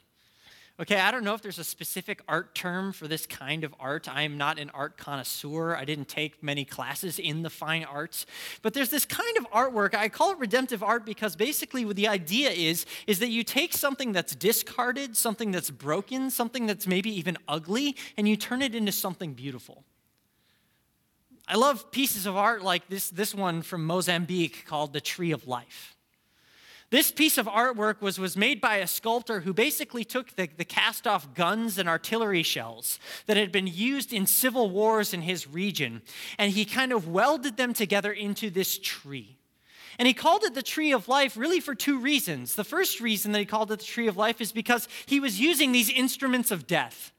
Okay, 0.80 1.00
I 1.00 1.10
don't 1.10 1.24
know 1.24 1.34
if 1.34 1.42
there's 1.42 1.58
a 1.58 1.64
specific 1.64 2.22
art 2.28 2.54
term 2.54 2.94
for 2.94 3.08
this 3.08 3.26
kind 3.26 3.64
of 3.64 3.74
art. 3.80 4.08
I 4.08 4.22
am 4.22 4.38
not 4.38 4.60
an 4.60 4.70
art 4.76 4.96
connoisseur. 4.96 5.76
I 5.76 5.86
didn't 5.86 6.08
take 6.08 6.44
many 6.44 6.66
classes 6.66 7.18
in 7.18 7.42
the 7.42 7.50
fine 7.50 7.84
arts. 7.84 8.28
But 8.62 8.76
there's 8.76 8.90
this 8.90 9.04
kind 9.04 9.38
of 9.38 9.50
artwork. 9.50 9.96
I 9.96 10.08
call 10.08 10.34
it 10.34 10.38
redemptive 10.38 10.84
art 10.84 11.04
because 11.04 11.36
basically 11.36 11.84
what 11.84 11.96
the 11.96 12.08
idea 12.08 12.52
is 12.52 12.86
is 13.08 13.18
that 13.20 13.30
you 13.30 13.44
take 13.44 13.74
something 13.74 14.12
that's 14.12 14.36
discarded, 14.36 15.18
something 15.18 15.50
that's 15.50 15.72
broken, 15.72 16.30
something 16.30 16.68
that's 16.68 16.86
maybe 16.86 17.10
even 17.10 17.40
ugly, 17.48 17.96
and 18.16 18.30
you 18.30 18.38
turn 18.38 18.62
it 18.62 18.76
into 18.76 18.92
something 18.92 19.34
beautiful. 19.34 19.84
I 21.48 21.56
love 21.56 21.90
pieces 21.90 22.28
of 22.28 22.38
art 22.38 22.62
like 22.62 22.88
this, 22.88 23.10
this 23.10 23.34
one 23.34 23.64
from 23.64 23.84
Mozambique 23.84 24.66
called 24.68 24.94
The 24.94 25.02
Tree 25.02 25.32
of 25.32 25.48
Life. 25.48 25.97
This 26.90 27.12
piece 27.12 27.38
of 27.38 27.48
artwork 27.48 28.02
was, 28.02 28.18
was 28.18 28.38
made 28.38 28.62
by 28.62 28.78
a 28.78 28.88
sculptor 28.88 29.42
who 29.42 29.54
basically 29.54 30.06
took 30.06 30.36
the, 30.36 30.48
the 30.56 30.64
cast 30.64 31.06
off 31.06 31.34
guns 31.34 31.78
and 31.78 31.90
artillery 31.90 32.44
shells 32.44 32.98
that 33.26 33.36
had 33.36 33.52
been 33.52 33.68
used 33.68 34.14
in 34.14 34.26
civil 34.26 34.70
wars 34.70 35.14
in 35.14 35.24
his 35.24 35.48
region, 35.48 36.02
and 36.38 36.54
he 36.54 36.64
kind 36.64 36.94
of 36.94 37.10
welded 37.10 37.58
them 37.58 37.74
together 37.74 38.14
into 38.14 38.50
this 38.50 38.80
tree. 38.80 39.38
And 40.00 40.08
he 40.08 40.14
called 40.14 40.44
it 40.44 40.54
the 40.54 40.64
tree 40.64 40.94
of 40.94 41.10
life 41.10 41.36
really 41.36 41.60
for 41.60 41.76
two 41.76 42.00
reasons. 42.00 42.56
The 42.56 42.64
first 42.64 43.02
reason 43.02 43.34
that 43.34 43.40
he 43.40 43.46
called 43.46 43.72
it 43.72 43.80
the 43.80 43.86
tree 43.86 44.08
of 44.08 44.16
life 44.16 44.40
is 44.40 44.54
because 44.54 44.88
he 45.08 45.20
was 45.20 45.42
using 45.42 45.74
these 45.74 45.90
instruments 45.90 46.52
of 46.52 46.68
death. 46.68 47.12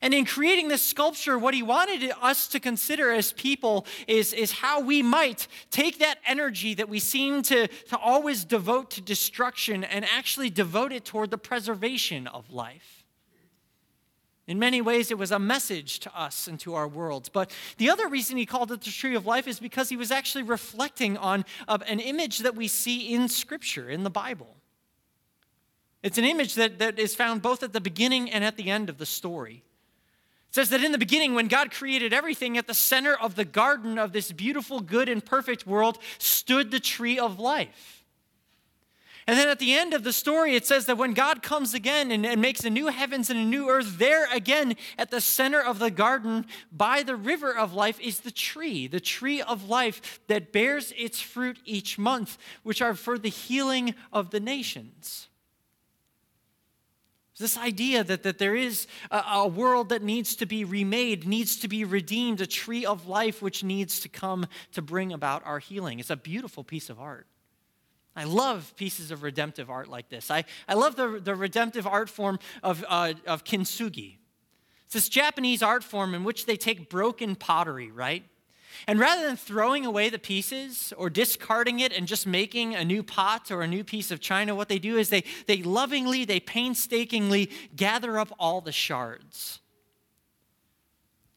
And 0.00 0.14
in 0.14 0.24
creating 0.24 0.68
this 0.68 0.82
sculpture, 0.82 1.38
what 1.38 1.54
he 1.54 1.62
wanted 1.62 2.12
us 2.22 2.46
to 2.48 2.60
consider 2.60 3.12
as 3.12 3.32
people 3.32 3.86
is, 4.06 4.32
is 4.32 4.52
how 4.52 4.80
we 4.80 5.02
might 5.02 5.48
take 5.70 5.98
that 5.98 6.18
energy 6.26 6.74
that 6.74 6.88
we 6.88 7.00
seem 7.00 7.42
to, 7.42 7.66
to 7.66 7.98
always 7.98 8.44
devote 8.44 8.90
to 8.92 9.00
destruction 9.00 9.84
and 9.84 10.04
actually 10.04 10.50
devote 10.50 10.92
it 10.92 11.04
toward 11.04 11.30
the 11.30 11.38
preservation 11.38 12.26
of 12.28 12.52
life. 12.52 13.04
In 14.46 14.58
many 14.58 14.80
ways, 14.80 15.10
it 15.10 15.18
was 15.18 15.30
a 15.30 15.38
message 15.38 15.98
to 16.00 16.18
us 16.18 16.46
and 16.46 16.58
to 16.60 16.74
our 16.74 16.88
world. 16.88 17.28
But 17.34 17.50
the 17.76 17.90
other 17.90 18.08
reason 18.08 18.38
he 18.38 18.46
called 18.46 18.72
it 18.72 18.80
the 18.80 18.90
tree 18.90 19.14
of 19.14 19.26
life 19.26 19.46
is 19.46 19.60
because 19.60 19.90
he 19.90 19.96
was 19.96 20.10
actually 20.10 20.44
reflecting 20.44 21.18
on 21.18 21.44
uh, 21.68 21.76
an 21.86 22.00
image 22.00 22.38
that 22.38 22.56
we 22.56 22.66
see 22.66 23.12
in 23.12 23.28
Scripture, 23.28 23.90
in 23.90 24.04
the 24.04 24.10
Bible. 24.10 24.56
It's 26.02 26.16
an 26.16 26.24
image 26.24 26.54
that, 26.54 26.78
that 26.78 26.98
is 26.98 27.14
found 27.14 27.42
both 27.42 27.62
at 27.62 27.74
the 27.74 27.80
beginning 27.80 28.30
and 28.30 28.42
at 28.42 28.56
the 28.56 28.70
end 28.70 28.88
of 28.88 28.96
the 28.96 29.04
story. 29.04 29.64
Says 30.58 30.70
that 30.70 30.82
in 30.82 30.90
the 30.90 30.98
beginning, 30.98 31.36
when 31.36 31.46
God 31.46 31.70
created 31.70 32.12
everything, 32.12 32.58
at 32.58 32.66
the 32.66 32.74
center 32.74 33.14
of 33.14 33.36
the 33.36 33.44
garden 33.44 33.96
of 33.96 34.12
this 34.12 34.32
beautiful, 34.32 34.80
good, 34.80 35.08
and 35.08 35.24
perfect 35.24 35.68
world 35.68 35.98
stood 36.18 36.72
the 36.72 36.80
tree 36.80 37.16
of 37.16 37.38
life. 37.38 38.02
And 39.28 39.38
then 39.38 39.48
at 39.48 39.60
the 39.60 39.74
end 39.74 39.94
of 39.94 40.02
the 40.02 40.12
story, 40.12 40.56
it 40.56 40.66
says 40.66 40.86
that 40.86 40.98
when 40.98 41.14
God 41.14 41.44
comes 41.44 41.74
again 41.74 42.10
and, 42.10 42.26
and, 42.26 42.42
makes 42.42 42.64
a 42.64 42.70
new 42.70 42.88
heavens 42.88 43.30
and 43.30 43.38
a 43.38 43.44
new 43.44 43.68
earth, 43.68 43.98
there 44.00 44.26
again 44.32 44.74
at 44.98 45.12
the 45.12 45.20
center 45.20 45.60
of 45.60 45.78
the 45.78 45.92
garden 45.92 46.44
by 46.72 47.04
the 47.04 47.14
river 47.14 47.56
of 47.56 47.72
life 47.72 48.00
is 48.00 48.18
the 48.18 48.32
tree, 48.32 48.88
the 48.88 48.98
tree 48.98 49.40
of 49.40 49.68
life 49.68 50.18
that 50.26 50.50
bears 50.50 50.92
its 50.96 51.20
fruit 51.20 51.60
each 51.66 51.98
month, 51.98 52.36
which 52.64 52.82
are 52.82 52.94
for 52.94 53.16
the 53.16 53.28
healing 53.28 53.94
of 54.12 54.30
the 54.30 54.40
nations. 54.40 55.28
This 57.38 57.56
idea 57.56 58.02
that, 58.04 58.24
that 58.24 58.38
there 58.38 58.56
is 58.56 58.86
a, 59.10 59.18
a 59.18 59.48
world 59.48 59.90
that 59.90 60.02
needs 60.02 60.34
to 60.36 60.46
be 60.46 60.64
remade, 60.64 61.26
needs 61.26 61.56
to 61.60 61.68
be 61.68 61.84
redeemed, 61.84 62.40
a 62.40 62.46
tree 62.46 62.84
of 62.84 63.06
life 63.06 63.40
which 63.40 63.62
needs 63.62 64.00
to 64.00 64.08
come 64.08 64.46
to 64.72 64.82
bring 64.82 65.12
about 65.12 65.46
our 65.46 65.60
healing. 65.60 66.00
It's 66.00 66.10
a 66.10 66.16
beautiful 66.16 66.64
piece 66.64 66.90
of 66.90 66.98
art. 66.98 67.26
I 68.16 68.24
love 68.24 68.74
pieces 68.76 69.12
of 69.12 69.22
redemptive 69.22 69.70
art 69.70 69.86
like 69.86 70.08
this. 70.08 70.28
I, 70.28 70.44
I 70.66 70.74
love 70.74 70.96
the, 70.96 71.20
the 71.22 71.36
redemptive 71.36 71.86
art 71.86 72.10
form 72.10 72.40
of, 72.64 72.84
uh, 72.88 73.14
of 73.26 73.44
kintsugi. 73.44 74.16
It's 74.86 74.94
this 74.94 75.08
Japanese 75.08 75.62
art 75.62 75.84
form 75.84 76.14
in 76.14 76.24
which 76.24 76.46
they 76.46 76.56
take 76.56 76.90
broken 76.90 77.36
pottery, 77.36 77.92
right? 77.92 78.24
And 78.86 78.98
rather 78.98 79.26
than 79.26 79.36
throwing 79.36 79.84
away 79.84 80.08
the 80.08 80.18
pieces 80.18 80.92
or 80.96 81.10
discarding 81.10 81.80
it 81.80 81.92
and 81.92 82.06
just 82.06 82.26
making 82.26 82.74
a 82.74 82.84
new 82.84 83.02
pot 83.02 83.50
or 83.50 83.62
a 83.62 83.66
new 83.66 83.84
piece 83.84 84.10
of 84.10 84.20
china, 84.20 84.54
what 84.54 84.68
they 84.68 84.78
do 84.78 84.96
is 84.96 85.10
they, 85.10 85.24
they 85.46 85.62
lovingly, 85.62 86.24
they 86.24 86.40
painstakingly 86.40 87.50
gather 87.74 88.18
up 88.18 88.32
all 88.38 88.60
the 88.60 88.72
shards. 88.72 89.60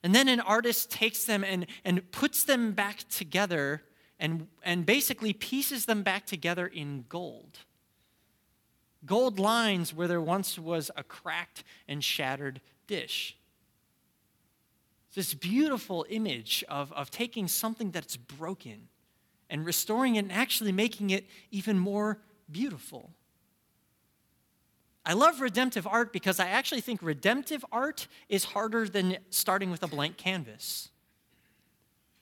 And 0.03 0.15
then 0.15 0.27
an 0.27 0.39
artist 0.39 0.89
takes 0.89 1.25
them 1.25 1.43
and, 1.43 1.67
and 1.85 2.11
puts 2.11 2.43
them 2.43 2.71
back 2.71 3.07
together 3.09 3.83
and, 4.19 4.47
and 4.63 4.85
basically 4.85 5.33
pieces 5.33 5.85
them 5.85 6.03
back 6.03 6.25
together 6.25 6.67
in 6.67 7.05
gold. 7.09 7.59
Gold 9.05 9.39
lines 9.39 9.93
where 9.93 10.07
there 10.07 10.21
once 10.21 10.59
was 10.59 10.91
a 10.95 11.03
cracked 11.03 11.63
and 11.87 12.03
shattered 12.03 12.61
dish. 12.87 13.35
This 15.13 15.33
beautiful 15.33 16.05
image 16.09 16.63
of, 16.69 16.91
of 16.93 17.11
taking 17.11 17.47
something 17.47 17.91
that's 17.91 18.15
broken 18.15 18.87
and 19.49 19.65
restoring 19.65 20.15
it 20.15 20.19
and 20.19 20.31
actually 20.31 20.71
making 20.71 21.09
it 21.09 21.27
even 21.51 21.77
more 21.77 22.19
beautiful. 22.49 23.11
I 25.05 25.13
love 25.13 25.41
redemptive 25.41 25.87
art 25.87 26.13
because 26.13 26.39
I 26.39 26.47
actually 26.47 26.81
think 26.81 27.01
redemptive 27.01 27.65
art 27.71 28.07
is 28.29 28.45
harder 28.45 28.87
than 28.87 29.17
starting 29.29 29.71
with 29.71 29.83
a 29.83 29.87
blank 29.87 30.17
canvas. 30.17 30.89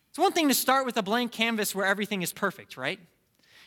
It's 0.10 0.17
one 0.17 0.31
thing 0.31 0.48
to 0.48 0.53
start 0.55 0.86
with 0.86 0.98
a 0.98 1.03
blank 1.03 1.31
canvas 1.31 1.75
where 1.75 1.86
everything 1.86 2.22
is 2.22 2.34
perfect, 2.34 2.77
right? 2.77 3.00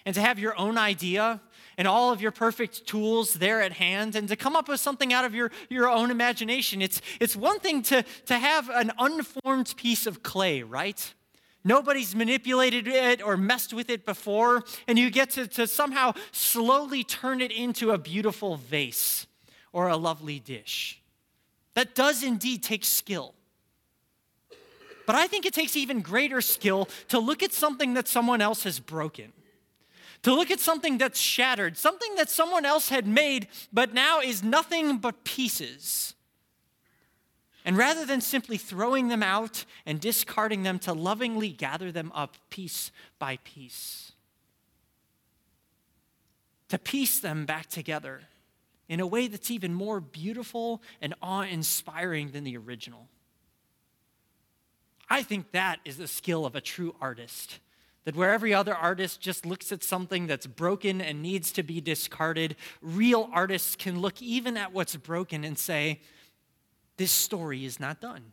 And 0.04 0.14
to 0.14 0.20
have 0.20 0.38
your 0.38 0.58
own 0.58 0.76
idea 0.76 1.40
and 1.76 1.88
all 1.88 2.12
of 2.12 2.20
your 2.20 2.30
perfect 2.30 2.86
tools 2.86 3.34
there 3.34 3.62
at 3.62 3.72
hand 3.72 4.16
and 4.16 4.28
to 4.28 4.36
come 4.36 4.56
up 4.56 4.68
with 4.68 4.80
something 4.80 5.12
out 5.12 5.24
of 5.24 5.34
your, 5.34 5.50
your 5.68 5.88
own 5.88 6.10
imagination. 6.10 6.82
It's, 6.82 7.00
it's 7.20 7.36
one 7.36 7.60
thing 7.60 7.82
to, 7.84 8.04
to 8.26 8.38
have 8.38 8.68
an 8.70 8.92
unformed 8.98 9.74
piece 9.76 10.06
of 10.06 10.22
clay, 10.22 10.62
right? 10.62 11.14
Nobody's 11.64 12.14
manipulated 12.14 12.88
it 12.88 13.22
or 13.22 13.36
messed 13.36 13.72
with 13.72 13.88
it 13.88 14.04
before, 14.04 14.64
and 14.88 14.98
you 14.98 15.10
get 15.10 15.30
to, 15.30 15.46
to 15.46 15.66
somehow 15.66 16.12
slowly 16.32 17.04
turn 17.04 17.40
it 17.40 17.52
into 17.52 17.92
a 17.92 17.98
beautiful 17.98 18.56
vase 18.56 19.26
or 19.72 19.88
a 19.88 19.96
lovely 19.96 20.40
dish. 20.40 21.00
That 21.74 21.94
does 21.94 22.22
indeed 22.22 22.62
take 22.62 22.84
skill. 22.84 23.34
But 25.06 25.16
I 25.16 25.26
think 25.26 25.46
it 25.46 25.54
takes 25.54 25.76
even 25.76 26.00
greater 26.00 26.40
skill 26.40 26.88
to 27.08 27.18
look 27.18 27.42
at 27.42 27.52
something 27.52 27.94
that 27.94 28.08
someone 28.08 28.40
else 28.40 28.64
has 28.64 28.78
broken, 28.78 29.32
to 30.22 30.34
look 30.34 30.50
at 30.50 30.60
something 30.60 30.98
that's 30.98 31.18
shattered, 31.18 31.76
something 31.76 32.14
that 32.14 32.30
someone 32.30 32.64
else 32.64 32.88
had 32.88 33.06
made, 33.06 33.48
but 33.72 33.92
now 33.92 34.20
is 34.20 34.42
nothing 34.42 34.98
but 34.98 35.24
pieces. 35.24 36.14
And 37.64 37.76
rather 37.76 38.04
than 38.04 38.20
simply 38.20 38.56
throwing 38.56 39.08
them 39.08 39.22
out 39.22 39.64
and 39.86 40.00
discarding 40.00 40.62
them, 40.62 40.78
to 40.80 40.92
lovingly 40.92 41.50
gather 41.50 41.92
them 41.92 42.10
up 42.14 42.36
piece 42.50 42.90
by 43.18 43.38
piece, 43.44 44.12
to 46.68 46.78
piece 46.78 47.20
them 47.20 47.44
back 47.44 47.66
together 47.66 48.22
in 48.88 49.00
a 49.00 49.06
way 49.06 49.28
that's 49.28 49.50
even 49.50 49.74
more 49.74 50.00
beautiful 50.00 50.82
and 51.00 51.14
awe 51.22 51.42
inspiring 51.42 52.30
than 52.30 52.44
the 52.44 52.56
original. 52.56 53.08
I 55.08 55.22
think 55.22 55.52
that 55.52 55.80
is 55.84 55.98
the 55.98 56.08
skill 56.08 56.46
of 56.46 56.56
a 56.56 56.60
true 56.60 56.94
artist. 57.00 57.60
That 58.04 58.16
where 58.16 58.32
every 58.32 58.52
other 58.52 58.74
artist 58.74 59.20
just 59.20 59.46
looks 59.46 59.70
at 59.70 59.84
something 59.84 60.26
that's 60.26 60.46
broken 60.46 61.00
and 61.00 61.22
needs 61.22 61.52
to 61.52 61.62
be 61.62 61.80
discarded, 61.80 62.56
real 62.80 63.30
artists 63.32 63.76
can 63.76 64.00
look 64.00 64.20
even 64.20 64.56
at 64.56 64.72
what's 64.72 64.96
broken 64.96 65.44
and 65.44 65.56
say, 65.56 66.00
This 66.96 67.12
story 67.12 67.64
is 67.64 67.78
not 67.78 68.00
done. 68.00 68.32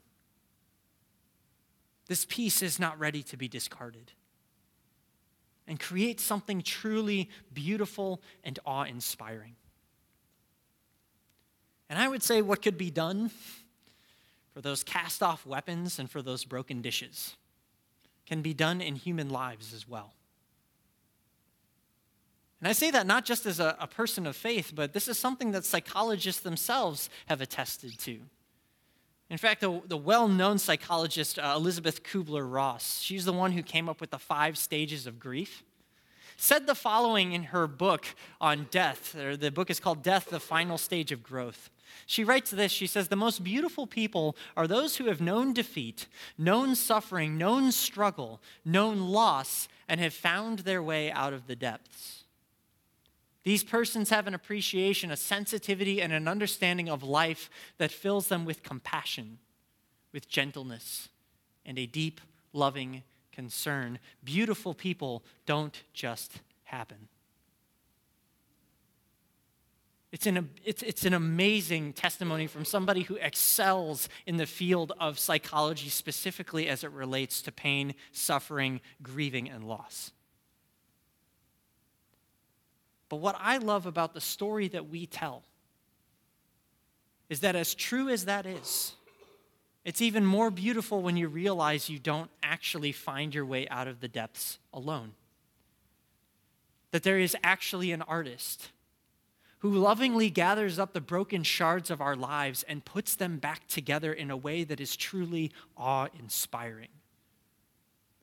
This 2.07 2.25
piece 2.25 2.63
is 2.63 2.79
not 2.79 2.99
ready 2.99 3.21
to 3.23 3.37
be 3.37 3.47
discarded. 3.47 4.11
And 5.67 5.79
create 5.79 6.19
something 6.19 6.63
truly 6.63 7.29
beautiful 7.53 8.23
and 8.43 8.57
awe 8.65 8.85
inspiring. 8.85 9.55
And 11.89 11.99
I 11.99 12.07
would 12.07 12.23
say 12.23 12.41
what 12.41 12.63
could 12.63 12.77
be 12.77 12.89
done 12.89 13.29
for 14.53 14.61
those 14.61 14.83
cast 14.83 15.21
off 15.21 15.45
weapons 15.45 15.99
and 15.99 16.09
for 16.09 16.23
those 16.23 16.43
broken 16.43 16.81
dishes 16.81 17.35
can 18.29 18.41
be 18.43 18.53
done 18.53 18.79
in 18.79 18.95
human 18.95 19.29
lives 19.29 19.73
as 19.73 19.89
well. 19.89 20.13
And 22.61 22.67
I 22.67 22.73
say 22.73 22.91
that 22.91 23.07
not 23.07 23.25
just 23.25 23.45
as 23.47 23.59
a, 23.59 23.75
a, 23.79 23.87
person 23.87 24.27
of 24.27 24.35
faith, 24.35 24.73
but 24.75 24.93
this 24.93 25.07
is 25.07 25.17
something 25.17 25.51
that 25.51 25.65
psychologists 25.65 26.41
themselves 26.41 27.09
have 27.27 27.41
attested 27.41 27.97
to. 27.99 28.19
In 29.29 29.37
fact, 29.37 29.61
the, 29.61 29.81
the 29.87 29.97
well 29.97 30.27
known 30.27 30.59
psychologist 30.59 31.39
uh, 31.39 31.53
Elisabeth 31.55 32.03
Kubler 32.03 32.49
Ross, 32.51 33.01
she's 33.01 33.25
the 33.25 33.33
one 33.33 33.53
who 33.53 33.63
came 33.63 33.89
up 33.89 33.99
with 33.99 34.11
the 34.11 34.19
five 34.19 34.57
stages 34.57 35.07
of 35.07 35.19
grief, 35.19 35.63
said 36.37 36.67
the 36.67 36.75
following 36.75 37.31
in 37.31 37.43
her 37.43 37.65
book 37.65 38.05
on 38.39 38.67
death. 38.69 39.13
The 39.13 39.51
book 39.51 39.69
is 39.69 39.79
called 39.79 40.03
Death, 40.03 40.29
the 40.29 40.39
Final 40.39 40.77
Stage 40.77 41.11
of 41.11 41.23
Growth. 41.23 41.69
She 42.05 42.23
writes 42.23 42.51
this 42.51 42.71
She 42.71 42.87
says, 42.87 43.07
The 43.07 43.15
most 43.15 43.43
beautiful 43.43 43.87
people 43.87 44.35
are 44.55 44.67
those 44.67 44.97
who 44.97 45.05
have 45.05 45.21
known 45.21 45.53
defeat, 45.53 46.07
known 46.37 46.75
suffering, 46.75 47.37
known 47.37 47.71
struggle, 47.71 48.41
known 48.65 49.09
loss, 49.09 49.67
and 49.87 49.99
have 49.99 50.13
found 50.13 50.59
their 50.59 50.83
way 50.83 51.11
out 51.11 51.33
of 51.33 51.47
the 51.47 51.55
depths. 51.55 52.23
These 53.43 53.63
persons 53.63 54.09
have 54.09 54.27
an 54.27 54.33
appreciation, 54.33 55.11
a 55.11 55.17
sensitivity, 55.17 56.01
and 56.01 56.11
an 56.13 56.27
understanding 56.27 56.89
of 56.89 57.03
life 57.03 57.49
that 57.77 57.91
fills 57.91 58.27
them 58.27 58.45
with 58.45 58.63
compassion, 58.63 59.39
with 60.11 60.27
gentleness, 60.27 61.09
and 61.65 61.79
a 61.79 61.85
deep, 61.85 62.21
loving 62.53 63.03
concern. 63.31 63.99
Beautiful 64.23 64.73
people 64.73 65.23
don't 65.45 65.83
just 65.93 66.41
happen. 66.65 67.07
It's 70.11 70.25
an, 70.25 70.49
it's, 70.65 70.81
it's 70.81 71.05
an 71.05 71.13
amazing 71.13 71.93
testimony 71.93 72.47
from 72.47 72.65
somebody 72.65 73.03
who 73.03 73.15
excels 73.15 74.09
in 74.25 74.37
the 74.37 74.47
field 74.47 74.91
of 74.99 75.19
psychology, 75.19 75.89
specifically 75.89 76.67
as 76.67 76.83
it 76.83 76.91
relates 76.91 77.43
to 77.43 77.51
pain, 77.51 77.93
suffering, 78.11 78.81
grieving, 79.03 79.49
and 79.49 79.63
loss. 79.63 80.11
But 83.07 83.17
what 83.17 83.35
I 83.39 83.57
love 83.57 83.85
about 83.85 84.13
the 84.13 84.21
story 84.21 84.67
that 84.69 84.89
we 84.89 85.05
tell 85.05 85.43
is 87.29 87.41
that, 87.41 87.55
as 87.55 87.75
true 87.75 88.09
as 88.09 88.25
that 88.25 88.47
is, 88.47 88.93
it's 89.85 90.01
even 90.01 90.25
more 90.25 90.49
beautiful 90.49 91.03
when 91.03 91.17
you 91.17 91.27
realize 91.27 91.89
you 91.89 91.99
don't 91.99 92.31
actually 92.41 92.91
find 92.91 93.33
your 93.33 93.45
way 93.45 93.67
out 93.69 93.87
of 93.87 93.99
the 93.99 94.07
depths 94.07 94.57
alone. 94.73 95.13
That 96.91 97.03
there 97.03 97.19
is 97.19 97.37
actually 97.43 97.91
an 97.91 98.01
artist 98.01 98.69
who 99.59 99.71
lovingly 99.71 100.29
gathers 100.29 100.79
up 100.79 100.93
the 100.93 101.01
broken 101.01 101.43
shards 101.43 101.89
of 101.89 102.01
our 102.01 102.15
lives 102.15 102.63
and 102.63 102.85
puts 102.85 103.15
them 103.15 103.37
back 103.37 103.67
together 103.67 104.13
in 104.13 104.31
a 104.31 104.37
way 104.37 104.63
that 104.63 104.79
is 104.79 104.95
truly 104.95 105.51
awe 105.77 106.07
inspiring. 106.17 106.89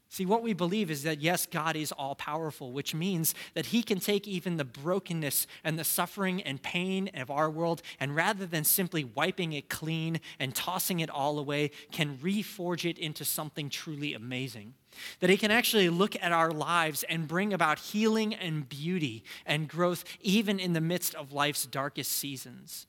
See, 0.09 0.25
what 0.25 0.43
we 0.43 0.53
believe 0.53 0.91
is 0.91 1.03
that 1.03 1.21
yes, 1.21 1.47
God 1.47 1.75
is 1.75 1.91
all 1.91 2.15
powerful, 2.15 2.73
which 2.73 2.95
means 2.95 3.35
that 3.55 3.67
He 3.67 3.83
can 3.83 3.99
take 3.99 4.29
even 4.29 4.57
the 4.57 4.65
brokenness 4.65 5.47
and 5.65 5.79
the 5.79 5.85
suffering 5.85 6.41
and 6.43 6.63
pain 6.63 7.11
of 7.15 7.31
our 7.31 7.51
world, 7.51 7.83
and 7.99 8.15
rather 8.15 8.47
than 8.47 8.63
simply 8.63 9.03
wiping 9.03 9.53
it 9.53 9.69
clean 9.69 10.21
and 10.39 10.55
tossing 10.55 11.01
it 11.01 11.11
all 11.11 11.39
away, 11.39 11.73
can 11.91 12.19
reforge 12.19 12.89
it 12.89 12.99
into 12.99 13.25
something 13.25 13.69
truly 13.69 14.15
amazing. 14.15 14.75
That 15.19 15.29
He 15.29 15.37
can 15.37 15.51
actually 15.51 15.89
look 15.89 16.17
at 16.23 16.33
our 16.33 16.53
lives 16.53 17.05
and 17.09 17.27
bring 17.27 17.53
about 17.53 17.79
healing 17.81 18.33
and 18.33 18.69
beauty 18.69 19.25
and 19.45 19.69
growth, 19.69 20.05
even 20.21 20.61
in 20.61 20.73
the 20.73 20.81
midst 20.81 21.17
of 21.17 21.33
life's 21.33 21.67
darkest 21.67 22.13
seasons. 22.13 22.87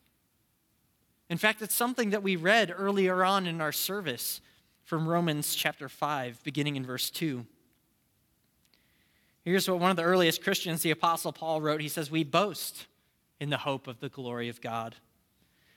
In 1.28 1.36
fact, 1.36 1.60
it's 1.60 1.74
something 1.74 2.10
that 2.10 2.22
we 2.22 2.36
read 2.36 2.72
earlier 2.74 3.24
on 3.24 3.46
in 3.46 3.60
our 3.60 3.72
service 3.72 4.40
from 4.88 5.06
Romans 5.06 5.54
chapter 5.54 5.86
5, 5.86 6.42
beginning 6.42 6.76
in 6.76 6.86
verse 6.86 7.10
2. 7.10 7.44
Here's 9.44 9.68
what 9.68 9.80
one 9.80 9.90
of 9.90 9.98
the 9.98 10.02
earliest 10.02 10.42
Christians, 10.42 10.80
the 10.80 10.90
Apostle 10.90 11.30
Paul, 11.30 11.60
wrote. 11.60 11.82
He 11.82 11.90
says, 11.90 12.10
We 12.10 12.24
boast 12.24 12.86
in 13.38 13.50
the 13.50 13.58
hope 13.58 13.86
of 13.86 14.00
the 14.00 14.08
glory 14.08 14.48
of 14.48 14.62
God. 14.62 14.96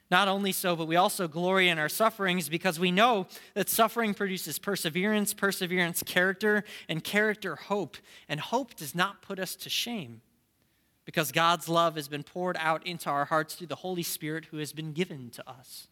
Not 0.09 0.29
only 0.29 0.53
so, 0.53 0.77
but 0.77 0.87
we 0.87 0.95
also 0.95 1.27
glory 1.27 1.67
in 1.67 1.77
our 1.77 1.89
sufferings 1.89 2.47
because 2.47 2.79
we 2.79 2.89
know 2.89 3.27
that 3.53 3.67
suffering 3.67 4.13
produces 4.13 4.57
perseverance, 4.57 5.33
perseverance, 5.33 6.03
character, 6.03 6.63
and 6.87 7.03
character, 7.03 7.57
hope. 7.57 7.97
And 8.29 8.39
hope 8.39 8.75
does 8.75 8.95
not 8.95 9.21
put 9.21 9.39
us 9.39 9.55
to 9.57 9.69
shame 9.69 10.21
because 11.03 11.33
God's 11.33 11.67
love 11.67 11.95
has 11.95 12.07
been 12.07 12.23
poured 12.23 12.55
out 12.61 12.87
into 12.87 13.09
our 13.09 13.25
hearts 13.25 13.55
through 13.55 13.67
the 13.67 13.75
Holy 13.75 14.03
Spirit 14.03 14.45
who 14.45 14.57
has 14.59 14.71
been 14.71 14.93
given 14.93 15.29
to 15.31 15.49
us. 15.49 15.89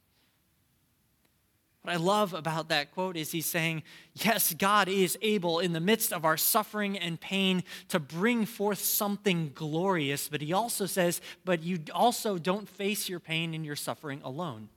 What 1.82 1.94
I 1.94 1.98
love 1.98 2.34
about 2.34 2.70
that 2.70 2.92
quote 2.92 3.16
is 3.16 3.32
he's 3.32 3.46
saying, 3.46 3.84
Yes, 4.14 4.54
God 4.54 4.90
is 4.90 5.18
able 5.22 5.60
in 5.60 5.72
the 5.72 5.80
midst 5.80 6.12
of 6.12 6.26
our 6.26 6.36
suffering 6.36 6.98
and 6.98 7.20
pain 7.20 7.64
to 7.88 8.00
bring 8.00 8.46
forth 8.46 8.80
something 8.80 9.52
glorious. 9.56 10.28
But 10.28 10.42
he 10.42 10.52
also 10.52 10.86
says, 10.86 11.22
But 11.46 11.64
you 11.64 11.80
also 11.94 12.38
don't 12.38 12.68
face 12.68 13.08
your 13.08 13.22
pain 13.22 13.54
and 13.54 13.66
your 13.66 13.78
suffering 13.78 14.22
alone. 14.24 14.68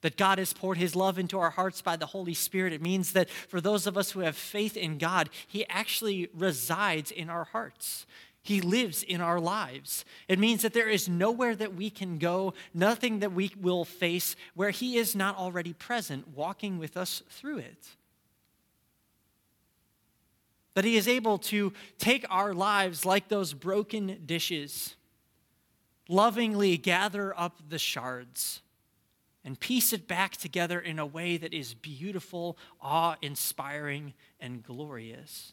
That 0.00 0.16
God 0.16 0.38
has 0.38 0.52
poured 0.52 0.78
his 0.78 0.96
love 0.96 1.18
into 1.18 1.38
our 1.38 1.50
hearts 1.50 1.82
by 1.82 1.94
the 1.94 2.06
Holy 2.06 2.34
Spirit. 2.34 2.72
It 2.72 2.82
means 2.82 3.12
that 3.12 3.30
for 3.30 3.60
those 3.60 3.86
of 3.86 3.98
us 3.98 4.10
who 4.10 4.20
have 4.20 4.34
faith 4.34 4.76
in 4.76 4.98
God, 4.98 5.28
he 5.46 5.68
actually 5.68 6.28
resides 6.34 7.10
in 7.10 7.30
our 7.30 7.44
hearts. 7.44 8.06
He 8.42 8.60
lives 8.60 9.02
in 9.02 9.20
our 9.20 9.38
lives. 9.38 10.04
It 10.26 10.38
means 10.38 10.62
that 10.62 10.72
there 10.72 10.88
is 10.88 11.08
nowhere 11.08 11.54
that 11.56 11.74
we 11.74 11.90
can 11.90 12.18
go, 12.18 12.54
nothing 12.72 13.18
that 13.18 13.32
we 13.32 13.52
will 13.60 13.84
face 13.84 14.34
where 14.54 14.70
He 14.70 14.96
is 14.96 15.14
not 15.14 15.36
already 15.36 15.74
present, 15.74 16.28
walking 16.28 16.78
with 16.78 16.96
us 16.96 17.22
through 17.28 17.58
it. 17.58 17.88
That 20.74 20.84
He 20.84 20.96
is 20.96 21.06
able 21.06 21.36
to 21.38 21.74
take 21.98 22.24
our 22.30 22.54
lives 22.54 23.04
like 23.04 23.28
those 23.28 23.52
broken 23.52 24.22
dishes, 24.24 24.96
lovingly 26.08 26.78
gather 26.78 27.38
up 27.38 27.58
the 27.68 27.78
shards, 27.78 28.62
and 29.44 29.60
piece 29.60 29.92
it 29.92 30.08
back 30.08 30.36
together 30.38 30.80
in 30.80 30.98
a 30.98 31.06
way 31.06 31.36
that 31.36 31.52
is 31.52 31.74
beautiful, 31.74 32.56
awe 32.80 33.16
inspiring, 33.20 34.14
and 34.40 34.62
glorious. 34.62 35.52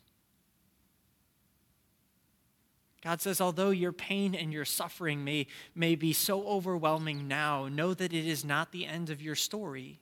God 3.04 3.22
says, 3.22 3.40
although 3.40 3.70
your 3.70 3.92
pain 3.92 4.34
and 4.34 4.52
your 4.52 4.66
suffering 4.66 5.24
may, 5.24 5.48
may 5.76 5.96
be 5.96 6.14
so 6.14 6.48
overwhelming 6.48 7.28
now, 7.28 7.68
know 7.68 7.94
that 7.94 8.12
it 8.12 8.26
is 8.26 8.44
not 8.44 8.72
the 8.72 8.86
end 8.86 9.10
of 9.10 9.22
your 9.22 9.36
story. 9.36 10.00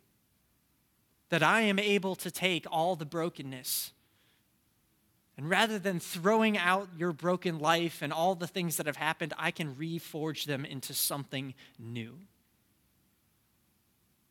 That 1.30 1.44
I 1.44 1.62
am 1.62 1.78
able 1.78 2.16
to 2.16 2.32
take 2.32 2.66
all 2.72 2.96
the 2.96 3.06
brokenness. 3.06 3.92
And 5.38 5.50
rather 5.50 5.78
than 5.78 6.00
throwing 6.00 6.58
out 6.58 6.88
your 6.98 7.12
broken 7.12 7.60
life 7.60 8.02
and 8.02 8.14
all 8.14 8.36
the 8.36 8.48
things 8.48 8.78
that 8.78 8.86
have 8.86 8.96
happened, 8.96 9.34
I 9.38 9.52
can 9.52 9.76
reforge 9.76 10.46
them 10.46 10.64
into 10.64 10.94
something 10.94 11.54
new. 11.78 12.20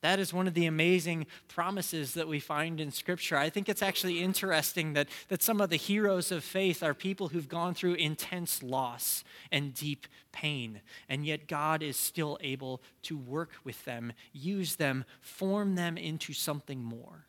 That 0.04 0.18
is 0.18 0.34
one 0.34 0.46
of 0.46 0.52
the 0.52 0.66
amazing 0.66 1.26
promises 1.49 2.12
that 2.12 2.28
we 2.28 2.38
find 2.38 2.78
in 2.78 2.90
Scripture. 2.90 3.38
I 3.38 3.49
think 3.49 3.70
it's 3.70 3.80
actually 3.80 4.20
interesting 4.23 4.92
that, 4.92 5.08
that 5.28 5.42
some 5.42 5.62
of 5.62 5.70
the 5.70 5.78
heroes 5.78 6.30
of 6.30 6.44
faith 6.44 6.82
are 6.82 6.92
people 6.92 7.28
who've 7.28 7.49
gone 7.49 7.73
through 7.73 7.94
intense 7.94 8.62
loss 8.62 9.25
and 9.50 9.73
deep 9.73 10.06
pain, 10.30 10.82
and 11.08 11.25
yet 11.25 11.49
God 11.49 11.82
is 11.82 11.96
still 11.96 12.37
able 12.42 12.82
to 13.04 13.16
work 13.16 13.52
with 13.64 13.82
them, 13.87 14.12
use 14.34 14.76
them, 14.76 15.06
form 15.23 15.75
them 15.75 15.96
into 15.96 16.34
something 16.34 16.84
more. 16.84 17.25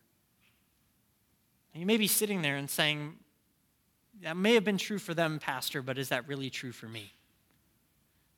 You 1.73 1.85
may 1.85 1.95
be 1.95 2.07
sitting 2.07 2.41
there 2.41 2.57
and 2.57 2.69
saying, 2.69 3.13
That 4.21 4.35
may 4.35 4.53
have 4.53 4.65
been 4.65 4.77
true 4.77 4.99
for 4.99 5.13
them, 5.13 5.39
Pastor, 5.39 5.81
but 5.81 5.97
is 5.97 6.09
that 6.09 6.27
really 6.27 6.49
true 6.49 6.73
for 6.73 6.89
me? 6.89 7.13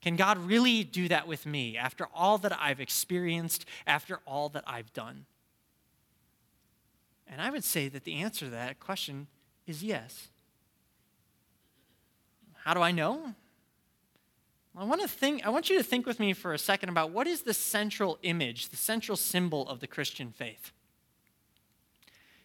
Can 0.01 0.15
God 0.15 0.37
really 0.37 0.83
do 0.83 1.07
that 1.07 1.27
with 1.27 1.45
me 1.45 1.75
after 1.75 2.07
all 2.13 2.37
that 2.39 2.57
I've 2.59 2.79
experienced, 2.79 3.65
after 3.85 4.19
all 4.25 4.49
that 4.49 4.63
I've 4.67 4.93
done? 4.93 5.25
And 7.27 7.41
I 7.41 7.49
would 7.49 7.63
say 7.63 7.89
that 7.89 8.03
the 8.03 8.15
answer 8.15 8.45
to 8.45 8.51
that 8.51 8.79
question 8.79 9.27
is 9.65 9.83
yes. 9.83 10.29
How 12.63 12.73
do 12.73 12.81
I 12.81 12.91
know? 12.91 13.33
I 14.75 14.83
want 14.83 15.01
to 15.01 15.07
think 15.07 15.45
I 15.45 15.49
want 15.49 15.69
you 15.69 15.77
to 15.77 15.83
think 15.83 16.05
with 16.05 16.19
me 16.19 16.33
for 16.33 16.53
a 16.53 16.59
second 16.59 16.89
about 16.89 17.11
what 17.11 17.25
is 17.25 17.41
the 17.41 17.53
central 17.53 18.19
image, 18.21 18.69
the 18.69 18.77
central 18.77 19.15
symbol 19.17 19.67
of 19.67 19.79
the 19.79 19.87
Christian 19.87 20.31
faith. 20.31 20.71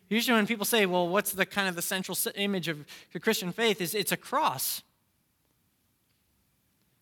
Usually 0.09 0.37
when 0.37 0.47
people 0.47 0.65
say, 0.65 0.87
"Well, 0.87 1.09
what's 1.09 1.33
the 1.33 1.45
kind 1.45 1.69
of 1.69 1.75
the 1.75 1.83
central 1.83 2.17
image 2.35 2.69
of 2.69 2.87
the 3.13 3.21
Christian 3.21 3.53
faith?" 3.53 3.81
is 3.81 3.95
it's 3.95 4.13
a 4.13 4.17
cross. 4.17 4.83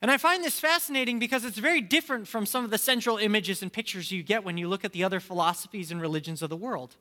And 0.03 0.11
I 0.11 0.17
find 0.17 0.43
this 0.43 0.59
fascinating 0.59 1.19
because 1.19 1.45
it's 1.45 1.59
very 1.59 1.83
different 1.83 2.27
from 2.27 2.47
some 2.47 2.65
of 2.65 2.71
the 2.71 2.79
central 2.79 3.19
images 3.19 3.63
and 3.63 3.73
pictures 3.73 4.11
you 4.11 4.23
get 4.23 4.45
when 4.45 4.57
you 4.57 4.67
look 4.67 4.85
at 4.85 4.93
the 4.93 5.05
other 5.05 5.21
philosophies 5.21 5.91
and 5.91 6.01
religions 6.01 6.41
of 6.41 6.49
the 6.49 6.57
world. 6.57 6.97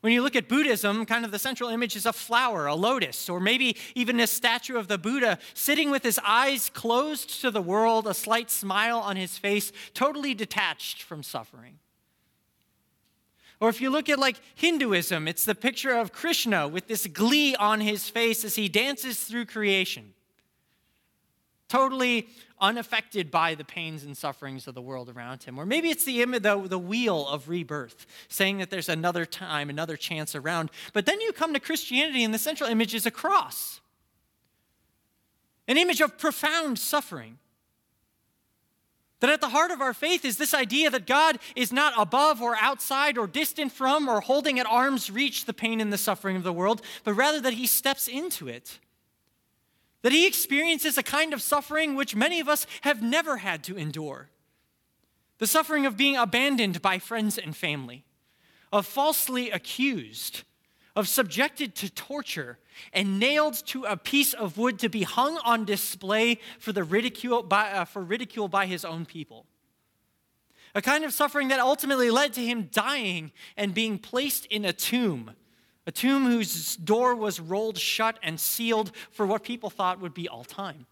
When 0.00 0.12
you 0.12 0.22
look 0.22 0.36
at 0.36 0.48
Buddhism, 0.48 1.06
kind 1.06 1.24
of 1.24 1.32
the 1.32 1.38
central 1.40 1.70
image 1.70 1.96
is 1.96 2.06
a 2.06 2.12
flower, 2.12 2.66
a 2.66 2.74
lotus, 2.74 3.28
or 3.28 3.40
maybe 3.40 3.76
even 3.94 4.20
a 4.20 4.28
statue 4.28 4.76
of 4.76 4.86
the 4.86 4.98
Buddha 4.98 5.38
sitting 5.54 5.90
with 5.90 6.04
his 6.04 6.20
eyes 6.24 6.70
closed 6.72 7.40
to 7.40 7.50
the 7.50 7.62
world, 7.62 8.06
a 8.06 8.14
slight 8.14 8.50
smile 8.50 8.98
on 8.98 9.16
his 9.16 9.38
face, 9.38 9.72
totally 9.94 10.34
detached 10.34 11.02
from 11.02 11.22
suffering. 11.24 11.78
Or 13.60 13.68
if 13.70 13.80
you 13.80 13.90
look 13.90 14.08
at 14.08 14.20
like 14.20 14.40
Hinduism, 14.54 15.26
it's 15.26 15.44
the 15.44 15.54
picture 15.54 15.94
of 15.94 16.12
Krishna 16.12 16.68
with 16.68 16.86
this 16.86 17.08
glee 17.08 17.56
on 17.56 17.80
his 17.80 18.08
face 18.08 18.44
as 18.44 18.54
he 18.54 18.68
dances 18.68 19.24
through 19.24 19.46
creation 19.46 20.14
totally 21.68 22.28
unaffected 22.60 23.30
by 23.30 23.54
the 23.54 23.64
pains 23.64 24.04
and 24.04 24.16
sufferings 24.16 24.66
of 24.66 24.74
the 24.74 24.82
world 24.82 25.08
around 25.08 25.42
him. 25.42 25.58
Or 25.58 25.66
maybe 25.66 25.90
it's 25.90 26.04
the, 26.04 26.24
the, 26.24 26.66
the 26.66 26.78
wheel 26.78 27.26
of 27.28 27.48
rebirth, 27.48 28.06
saying 28.28 28.58
that 28.58 28.70
there's 28.70 28.88
another 28.88 29.24
time, 29.24 29.70
another 29.70 29.96
chance 29.96 30.34
around. 30.34 30.70
But 30.92 31.06
then 31.06 31.20
you 31.20 31.32
come 31.32 31.52
to 31.52 31.60
Christianity, 31.60 32.24
and 32.24 32.32
the 32.32 32.38
central 32.38 32.68
image 32.68 32.94
is 32.94 33.06
a 33.06 33.10
cross 33.10 33.80
an 35.68 35.76
image 35.76 36.00
of 36.00 36.18
profound 36.18 36.78
suffering. 36.78 37.38
That 39.20 39.30
at 39.30 39.40
the 39.40 39.50
heart 39.50 39.70
of 39.70 39.80
our 39.80 39.92
faith 39.92 40.24
is 40.24 40.38
this 40.38 40.54
idea 40.54 40.90
that 40.90 41.06
God 41.06 41.38
is 41.54 41.72
not 41.72 41.92
above 41.96 42.40
or 42.40 42.56
outside 42.56 43.18
or 43.18 43.26
distant 43.26 43.72
from 43.72 44.08
or 44.08 44.20
holding 44.20 44.58
at 44.58 44.66
arm's 44.66 45.10
reach 45.10 45.44
the 45.44 45.52
pain 45.52 45.80
and 45.80 45.92
the 45.92 45.98
suffering 45.98 46.36
of 46.36 46.44
the 46.44 46.52
world, 46.52 46.82
but 47.04 47.14
rather 47.14 47.40
that 47.40 47.54
He 47.54 47.66
steps 47.66 48.08
into 48.08 48.48
it 48.48 48.78
that 50.02 50.12
he 50.12 50.26
experiences 50.26 50.96
a 50.96 51.02
kind 51.02 51.32
of 51.32 51.42
suffering 51.42 51.94
which 51.94 52.14
many 52.14 52.40
of 52.40 52.48
us 52.48 52.66
have 52.82 53.02
never 53.02 53.38
had 53.38 53.64
to 53.64 53.76
endure 53.76 54.30
the 55.38 55.46
suffering 55.46 55.86
of 55.86 55.96
being 55.96 56.16
abandoned 56.16 56.82
by 56.82 56.98
friends 56.98 57.38
and 57.38 57.56
family, 57.56 58.04
of 58.72 58.86
falsely 58.86 59.50
accused, 59.50 60.42
of 60.94 61.08
subjected 61.08 61.74
to 61.76 61.90
torture, 61.90 62.58
and 62.92 63.18
nailed 63.18 63.54
to 63.66 63.84
a 63.84 63.96
piece 63.96 64.34
of 64.34 64.58
wood 64.58 64.78
to 64.80 64.88
be 64.88 65.04
hung 65.04 65.38
on 65.44 65.64
display 65.64 66.38
for, 66.58 66.72
the 66.72 66.84
ridicule 66.84 67.42
by, 67.42 67.70
uh, 67.70 67.84
for 67.84 68.02
ridicule 68.02 68.48
by 68.48 68.66
his 68.66 68.84
own 68.84 69.06
people. 69.06 69.46
A 70.74 70.82
kind 70.82 71.04
of 71.04 71.12
suffering 71.12 71.48
that 71.48 71.60
ultimately 71.60 72.10
led 72.10 72.32
to 72.34 72.44
him 72.44 72.68
dying 72.72 73.32
and 73.56 73.72
being 73.72 73.98
placed 73.98 74.44
in 74.46 74.64
a 74.64 74.72
tomb 74.72 75.32
a 75.88 75.90
tomb 75.90 76.26
whose 76.26 76.76
door 76.76 77.14
was 77.14 77.40
rolled 77.40 77.78
shut 77.78 78.18
and 78.22 78.38
sealed 78.38 78.92
for 79.10 79.24
what 79.24 79.42
people 79.42 79.70
thought 79.70 80.00
would 80.00 80.12
be 80.12 80.28
all 80.28 80.44
time. 80.44 80.84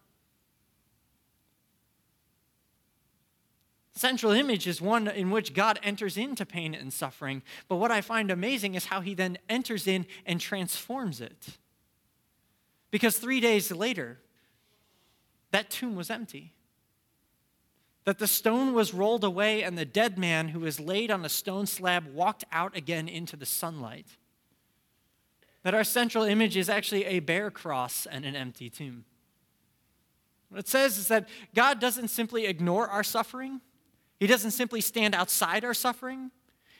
central 3.93 4.31
image 4.31 4.67
is 4.67 4.79
one 4.79 5.07
in 5.07 5.31
which 5.31 5.55
God 5.55 5.79
enters 5.81 6.17
into 6.17 6.45
pain 6.45 6.75
and 6.75 6.93
suffering. 6.93 7.41
But 7.67 7.77
what 7.77 7.89
I 7.89 8.01
find 8.01 8.29
amazing 8.29 8.75
is 8.75 8.85
how 8.85 9.01
he 9.01 9.15
then 9.15 9.39
enters 9.49 9.87
in 9.87 10.05
and 10.23 10.39
transforms 10.39 11.19
it. 11.19 11.57
Because 12.91 13.17
three 13.17 13.39
days 13.39 13.71
later, 13.71 14.19
that 15.49 15.71
tomb 15.71 15.95
was 15.95 16.11
empty. 16.11 16.53
That 18.05 18.19
the 18.19 18.27
stone 18.27 18.75
was 18.75 18.93
rolled 18.93 19.23
away, 19.23 19.63
and 19.63 19.75
the 19.77 19.83
dead 19.83 20.19
man 20.19 20.49
who 20.49 20.59
was 20.59 20.79
laid 20.79 21.09
on 21.09 21.25
a 21.25 21.29
stone 21.29 21.65
slab 21.65 22.13
walked 22.13 22.45
out 22.51 22.77
again 22.77 23.07
into 23.07 23.35
the 23.35 23.47
sunlight. 23.47 24.05
That 25.67 25.75
our 25.75 25.83
central 25.83 26.23
image 26.23 26.55
is 26.55 26.69
actually 26.69 27.03
a 27.03 27.19
bare 27.19 27.51
cross 27.51 28.07
and 28.09 28.23
an 28.23 28.37
empty 28.37 28.69
tomb. 28.69 29.03
What 30.47 30.61
it 30.61 30.67
says 30.69 30.97
is 30.97 31.09
that 31.09 31.27
God 31.53 31.81
doesn't 31.81 32.07
simply 32.07 32.45
ignore 32.45 32.87
our 32.87 33.03
suffering, 33.03 33.59
He 34.17 34.27
doesn't 34.27 34.51
simply 34.51 34.79
stand 34.79 35.13
outside 35.13 35.65
our 35.65 35.73
suffering. 35.73 36.31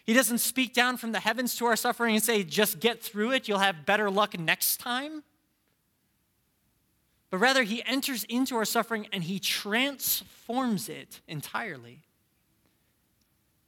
He 0.06 0.14
doesn't 0.14 0.38
speak 0.38 0.74
down 0.74 0.96
from 0.96 1.12
the 1.12 1.20
heavens 1.20 1.58
to 1.58 1.66
our 1.66 1.76
suffering 1.76 2.16
and 2.16 2.24
say, 2.24 2.46
just 2.46 2.80
get 2.80 3.04
through 3.04 3.34
it, 3.34 3.50
you'll 3.50 3.60
have 3.60 3.86
better 3.86 4.10
luck 4.10 4.40
next 4.40 4.78
time. 4.78 5.22
But 7.30 7.40
rather, 7.40 7.64
He 7.64 7.84
enters 7.84 8.24
into 8.24 8.56
our 8.56 8.64
suffering 8.64 9.10
and 9.12 9.26
He 9.26 9.38
transforms 9.38 10.88
it 10.88 11.20
entirely. 11.28 12.04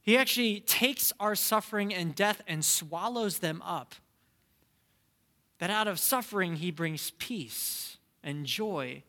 He 0.00 0.16
actually 0.16 0.60
takes 0.60 1.12
our 1.20 1.34
suffering 1.34 1.92
and 1.92 2.14
death 2.14 2.40
and 2.48 2.64
swallows 2.64 3.40
them 3.40 3.60
up. 3.60 3.96
That 5.60 5.70
out 5.70 5.88
of 5.88 5.98
suffering, 5.98 6.56
He 6.56 6.70
brings 6.70 7.12
peace 7.12 7.96
and 8.22 8.44
joy 8.44 9.04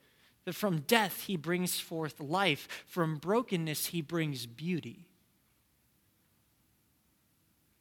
that 0.46 0.56
from 0.56 0.82
death 0.82 1.24
he 1.24 1.38
brings 1.38 1.80
forth 1.80 2.20
life, 2.20 2.68
from 2.88 3.18
brokenness 3.18 3.88
he 3.88 4.02
brings 4.02 4.46
beauty. 4.46 5.08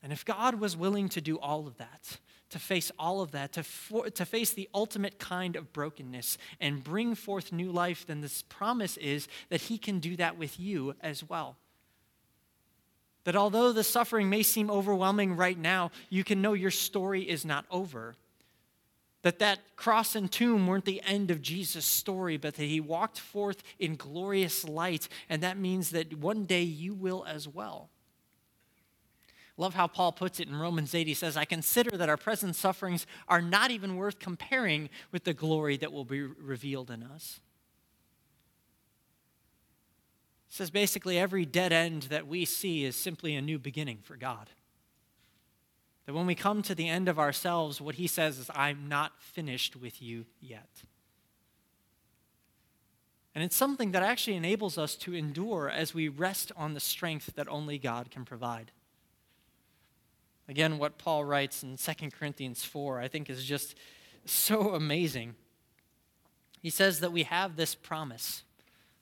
And 0.02 0.12
if 0.12 0.24
God 0.24 0.56
was 0.56 0.76
willing 0.76 1.09
to 1.11 1.20
do 1.20 1.38
all 1.38 1.66
of 1.66 1.76
that, 1.78 2.18
to 2.50 2.59
face 2.59 2.90
all 2.98 3.20
of 3.20 3.30
that, 3.33 3.52
to, 3.52 3.62
for, 3.62 4.11
to 4.11 4.24
face 4.24 4.52
the 4.52 4.68
ultimate 4.74 5.18
kind 5.18 5.56
of 5.56 5.72
brokenness 5.72 6.37
and 6.61 6.83
bring 6.83 7.14
forth 7.14 7.52
new 7.52 7.70
life, 7.70 8.06
then 8.06 8.20
this 8.20 8.42
promise 8.42 8.96
is 8.96 9.28
that 9.50 9.62
He 9.62 9.78
can 9.78 9.98
do 9.98 10.16
that 10.16 10.38
with 10.38 10.59
you 10.59 10.94
as 11.00 11.22
well. 11.22 11.56
That 13.24 13.37
although 13.37 13.72
the 13.72 13.85
suffering 13.85 14.30
may 14.30 14.42
seem 14.42 14.70
overwhelming 14.70 15.37
right 15.37 15.59
now, 15.59 15.90
you 16.09 16.24
can 16.24 16.42
know 16.42 16.54
your 16.54 16.70
story 16.70 17.28
is 17.28 17.44
not 17.44 17.66
over. 17.70 18.16
That 19.22 19.38
that 19.40 19.76
cross 19.76 20.14
and 20.14 20.33
tomb 20.33 20.66
weren't 20.66 20.87
the 20.87 21.02
end 21.04 21.30
of 21.30 21.42
Jesus' 21.42 21.85
story, 21.85 22.38
but 22.38 22.54
that 22.54 22.64
he 22.64 22.80
walked 22.80 23.18
forth 23.18 23.62
in 23.78 23.96
glorious 23.96 24.64
light, 24.64 25.09
and 25.28 25.42
that 25.42 25.59
means 25.59 25.90
that 25.90 26.16
one 26.16 26.46
day 26.46 26.62
you 26.62 26.94
will 26.94 27.24
as 27.28 27.46
well. 27.46 27.90
Love 29.61 29.74
how 29.74 29.87
Paul 29.87 30.12
puts 30.12 30.40
it 30.40 30.48
in 30.48 30.56
Romans 30.56 30.94
8. 30.94 31.06
He 31.06 31.12
says, 31.12 31.37
I 31.37 31.44
consider 31.44 31.98
that 31.98 32.09
our 32.09 32.16
present 32.16 32.56
sufferings 32.56 33.06
are 33.28 33.42
not 33.42 33.70
even 33.70 33.96
worth 33.96 34.18
comparing 34.18 34.88
with 35.12 35.24
the 35.24 35.35
glory 35.35 35.76
that 35.76 35.92
will 35.92 36.06
be 36.06 36.22
revealed 36.22 36.90
in 36.90 37.02
us. 37.02 37.40
He 40.48 40.56
says 40.56 40.70
basically 40.70 41.18
every 41.18 41.44
dead 41.44 41.74
end 41.74 42.04
that 42.04 42.26
we 42.26 42.46
see 42.46 42.85
is 42.85 42.96
simply 42.96 43.37
a 43.37 43.42
new 43.42 43.59
beginning 43.59 43.98
for 44.02 44.16
God. 44.16 44.48
That 46.06 46.14
when 46.14 46.26
we 46.26 46.34
come 46.34 46.62
to 46.62 46.74
the 46.74 46.88
end 46.88 47.08
of 47.08 47.18
ourselves, 47.18 47.80
what 47.80 47.96
he 47.96 48.06
says 48.06 48.38
is, 48.38 48.50
I'm 48.54 48.88
not 48.88 49.20
finished 49.20 49.76
with 49.76 50.02
you 50.02 50.26
yet. 50.40 50.82
And 53.34 53.44
it's 53.44 53.56
something 53.56 53.92
that 53.92 54.02
actually 54.02 54.36
enables 54.36 54.76
us 54.76 54.96
to 54.96 55.14
endure 55.14 55.70
as 55.70 55.94
we 55.94 56.08
rest 56.08 56.50
on 56.56 56.74
the 56.74 56.80
strength 56.80 57.34
that 57.36 57.48
only 57.48 57.78
God 57.78 58.10
can 58.10 58.24
provide. 58.24 58.72
Again, 60.48 60.78
what 60.78 60.98
Paul 60.98 61.24
writes 61.24 61.62
in 61.62 61.76
2 61.76 62.10
Corinthians 62.10 62.64
4, 62.64 63.00
I 63.00 63.06
think 63.06 63.30
is 63.30 63.44
just 63.44 63.76
so 64.24 64.74
amazing. 64.74 65.36
He 66.60 66.70
says 66.70 67.00
that 67.00 67.12
we 67.12 67.22
have 67.22 67.54
this 67.54 67.76
promise, 67.76 68.42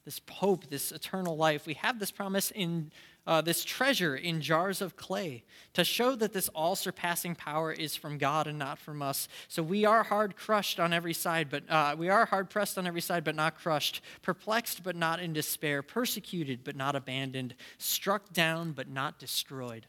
this 0.04 0.20
hope, 0.30 0.68
this 0.68 0.92
eternal 0.92 1.36
life. 1.36 1.66
We 1.66 1.74
have 1.74 1.98
this 1.98 2.10
promise 2.10 2.50
in 2.50 2.92
uh, 3.28 3.42
this 3.42 3.62
treasure 3.62 4.16
in 4.16 4.40
jars 4.40 4.80
of 4.80 4.96
clay 4.96 5.44
to 5.74 5.84
show 5.84 6.16
that 6.16 6.32
this 6.32 6.48
all 6.48 6.74
surpassing 6.74 7.34
power 7.34 7.70
is 7.70 7.94
from 7.94 8.16
God 8.16 8.46
and 8.46 8.58
not 8.58 8.78
from 8.78 9.02
us. 9.02 9.28
So 9.48 9.62
we 9.62 9.84
are 9.84 10.02
hard 10.02 10.34
crushed 10.34 10.80
on 10.80 10.94
every 10.94 11.12
side, 11.12 11.50
but 11.50 11.62
uh, 11.68 11.94
we 11.96 12.08
are 12.08 12.24
hard 12.24 12.48
pressed 12.48 12.78
on 12.78 12.86
every 12.86 13.02
side, 13.02 13.24
but 13.24 13.34
not 13.34 13.58
crushed, 13.58 14.00
perplexed, 14.22 14.82
but 14.82 14.96
not 14.96 15.20
in 15.20 15.34
despair, 15.34 15.82
persecuted, 15.82 16.64
but 16.64 16.74
not 16.74 16.96
abandoned, 16.96 17.54
struck 17.76 18.32
down, 18.32 18.72
but 18.72 18.88
not 18.88 19.18
destroyed. 19.18 19.86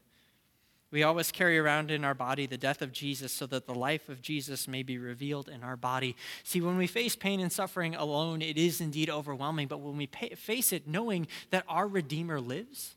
We 0.92 1.04
always 1.04 1.32
carry 1.32 1.58
around 1.58 1.92
in 1.92 2.04
our 2.04 2.16
body 2.16 2.46
the 2.46 2.58
death 2.58 2.82
of 2.82 2.92
Jesus 2.92 3.32
so 3.32 3.46
that 3.46 3.68
the 3.68 3.76
life 3.76 4.10
of 4.10 4.22
Jesus 4.22 4.68
may 4.68 4.84
be 4.84 4.98
revealed 4.98 5.48
in 5.48 5.64
our 5.64 5.78
body. 5.78 6.18
See, 6.44 6.60
when 6.60 6.76
we 6.76 6.88
face 6.88 7.16
pain 7.16 7.40
and 7.40 7.52
suffering 7.52 7.96
alone, 7.96 8.42
it 8.42 8.58
is 8.58 8.82
indeed 8.82 9.10
overwhelming, 9.10 9.68
but 9.68 9.80
when 9.80 9.96
we 9.96 10.08
pay, 10.08 10.30
face 10.36 10.74
it 10.74 10.88
knowing 10.88 11.28
that 11.52 11.64
our 11.70 11.88
Redeemer 11.88 12.42
lives, 12.42 12.96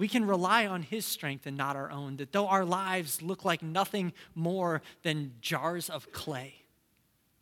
we 0.00 0.08
can 0.08 0.26
rely 0.26 0.66
on 0.66 0.80
His 0.80 1.04
strength 1.04 1.46
and 1.46 1.58
not 1.58 1.76
our 1.76 1.90
own. 1.90 2.16
That 2.16 2.32
though 2.32 2.48
our 2.48 2.64
lives 2.64 3.20
look 3.20 3.44
like 3.44 3.62
nothing 3.62 4.14
more 4.34 4.80
than 5.02 5.34
jars 5.42 5.90
of 5.90 6.10
clay, 6.10 6.54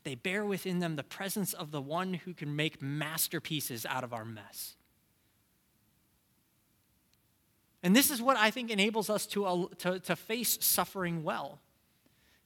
they 0.02 0.16
bear 0.16 0.44
within 0.44 0.80
them 0.80 0.96
the 0.96 1.04
presence 1.04 1.52
of 1.52 1.70
the 1.70 1.80
one 1.80 2.14
who 2.14 2.34
can 2.34 2.56
make 2.56 2.82
masterpieces 2.82 3.86
out 3.86 4.02
of 4.02 4.12
our 4.12 4.24
mess. 4.24 4.74
And 7.84 7.94
this 7.94 8.10
is 8.10 8.20
what 8.20 8.36
I 8.36 8.50
think 8.50 8.72
enables 8.72 9.08
us 9.08 9.24
to, 9.26 9.70
to, 9.78 10.00
to 10.00 10.16
face 10.16 10.58
suffering 10.60 11.22
well. 11.22 11.60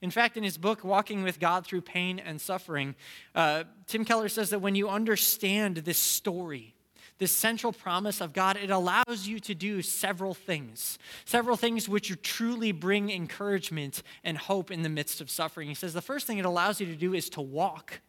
In 0.03 0.11
fact, 0.11 0.37
in 0.37 0.43
his 0.43 0.59
book, 0.59 0.85
Walking 0.85 1.23
with 1.23 1.41
God 1.41 1.65
Through 1.65 1.81
Pain 1.81 2.19
and 2.19 2.39
Suffering, 2.39 2.97
uh, 3.35 3.65
Tim 3.87 4.05
Keller 4.05 4.29
says 4.29 4.51
that 4.51 4.59
when 4.59 4.75
you 4.75 4.91
understand 4.91 5.79
this 5.79 5.97
story, 5.97 6.75
this 7.23 7.31
central 7.31 7.73
promise 7.73 8.21
of 8.21 8.33
God, 8.33 8.57
it 8.57 8.69
allows 8.69 9.29
you 9.29 9.39
to 9.39 9.55
do 9.55 9.81
several 9.81 10.35
things. 10.35 10.99
Several 11.25 11.57
things 11.57 11.89
which 11.89 12.21
truly 12.21 12.73
bring 12.73 13.11
encouragement 13.11 14.03
and 14.25 14.37
hope 14.37 14.73
in 14.73 14.83
the 14.83 14.89
midst 14.89 15.21
of 15.21 15.31
suffering. 15.31 15.69
He 15.69 15.75
says 15.75 15.95
the 15.95 16.03
first 16.03 16.27
thing 16.27 16.39
it 16.39 16.45
allows 16.45 16.81
you 16.81 16.87
to 16.89 16.97
do 16.97 17.15
is 17.15 17.31
to 17.31 17.41
walk. 17.41 18.01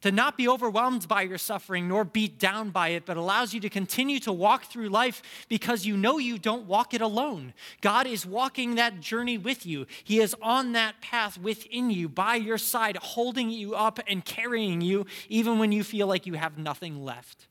To 0.00 0.10
not 0.10 0.38
be 0.38 0.48
overwhelmed 0.48 1.06
by 1.08 1.22
your 1.22 1.36
suffering 1.36 1.86
nor 1.86 2.06
beat 2.06 2.38
down 2.38 2.70
by 2.70 2.88
it, 2.88 3.04
but 3.04 3.18
allows 3.18 3.52
you 3.52 3.60
to 3.60 3.68
continue 3.68 4.18
to 4.20 4.32
walk 4.32 4.64
through 4.64 4.88
life 4.88 5.20
because 5.50 5.84
you 5.84 5.94
know 5.94 6.16
you 6.16 6.38
don't 6.38 6.64
walk 6.64 6.94
it 6.94 7.02
alone. 7.02 7.52
God 7.82 8.06
is 8.06 8.24
walking 8.24 8.76
that 8.76 9.00
journey 9.00 9.36
with 9.36 9.66
you. 9.66 9.86
He 10.04 10.20
is 10.20 10.34
on 10.40 10.72
that 10.72 11.02
path 11.02 11.36
within 11.36 11.90
you, 11.90 12.08
by 12.08 12.36
your 12.36 12.56
side, 12.56 12.96
holding 12.96 13.50
you 13.50 13.74
up 13.74 14.00
and 14.08 14.24
carrying 14.24 14.80
you, 14.80 15.04
even 15.28 15.58
when 15.58 15.70
you 15.70 15.84
feel 15.84 16.06
like 16.06 16.26
you 16.26 16.32
have 16.32 16.56
nothing 16.56 17.04
left. 17.04 17.48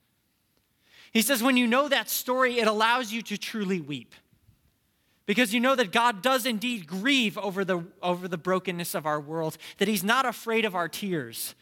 He 1.13 1.21
says, 1.21 1.43
when 1.43 1.57
you 1.57 1.67
know 1.67 1.87
that 1.87 2.09
story, 2.09 2.57
it 2.57 2.67
allows 2.67 3.13
you 3.13 3.21
to 3.23 3.37
truly 3.37 3.79
weep. 3.79 4.15
Because 5.25 5.53
you 5.53 5.59
know 5.59 5.75
that 5.75 5.91
God 5.91 6.21
does 6.21 6.45
indeed 6.45 6.87
grieve 6.87 7.37
over 7.37 7.63
the, 7.63 7.85
over 8.01 8.27
the 8.27 8.37
brokenness 8.37 8.93
of 8.95 9.05
our 9.05 9.21
world, 9.21 9.57
that 9.77 9.87
He's 9.87 10.03
not 10.03 10.25
afraid 10.25 10.65
of 10.65 10.75
our 10.75 10.89
tears. 10.89 11.55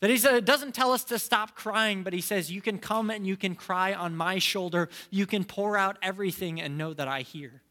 That 0.00 0.10
He 0.10 0.18
doesn't 0.18 0.74
tell 0.74 0.92
us 0.92 1.04
to 1.04 1.18
stop 1.18 1.56
crying, 1.56 2.02
but 2.02 2.12
He 2.12 2.20
says, 2.20 2.52
You 2.52 2.60
can 2.60 2.78
come 2.78 3.10
and 3.10 3.26
you 3.26 3.36
can 3.36 3.54
cry 3.54 3.92
on 3.92 4.14
my 4.14 4.38
shoulder. 4.38 4.88
You 5.10 5.26
can 5.26 5.44
pour 5.44 5.76
out 5.76 5.96
everything 6.00 6.60
and 6.60 6.78
know 6.78 6.92
that 6.92 7.08
I 7.08 7.22
hear. 7.22 7.62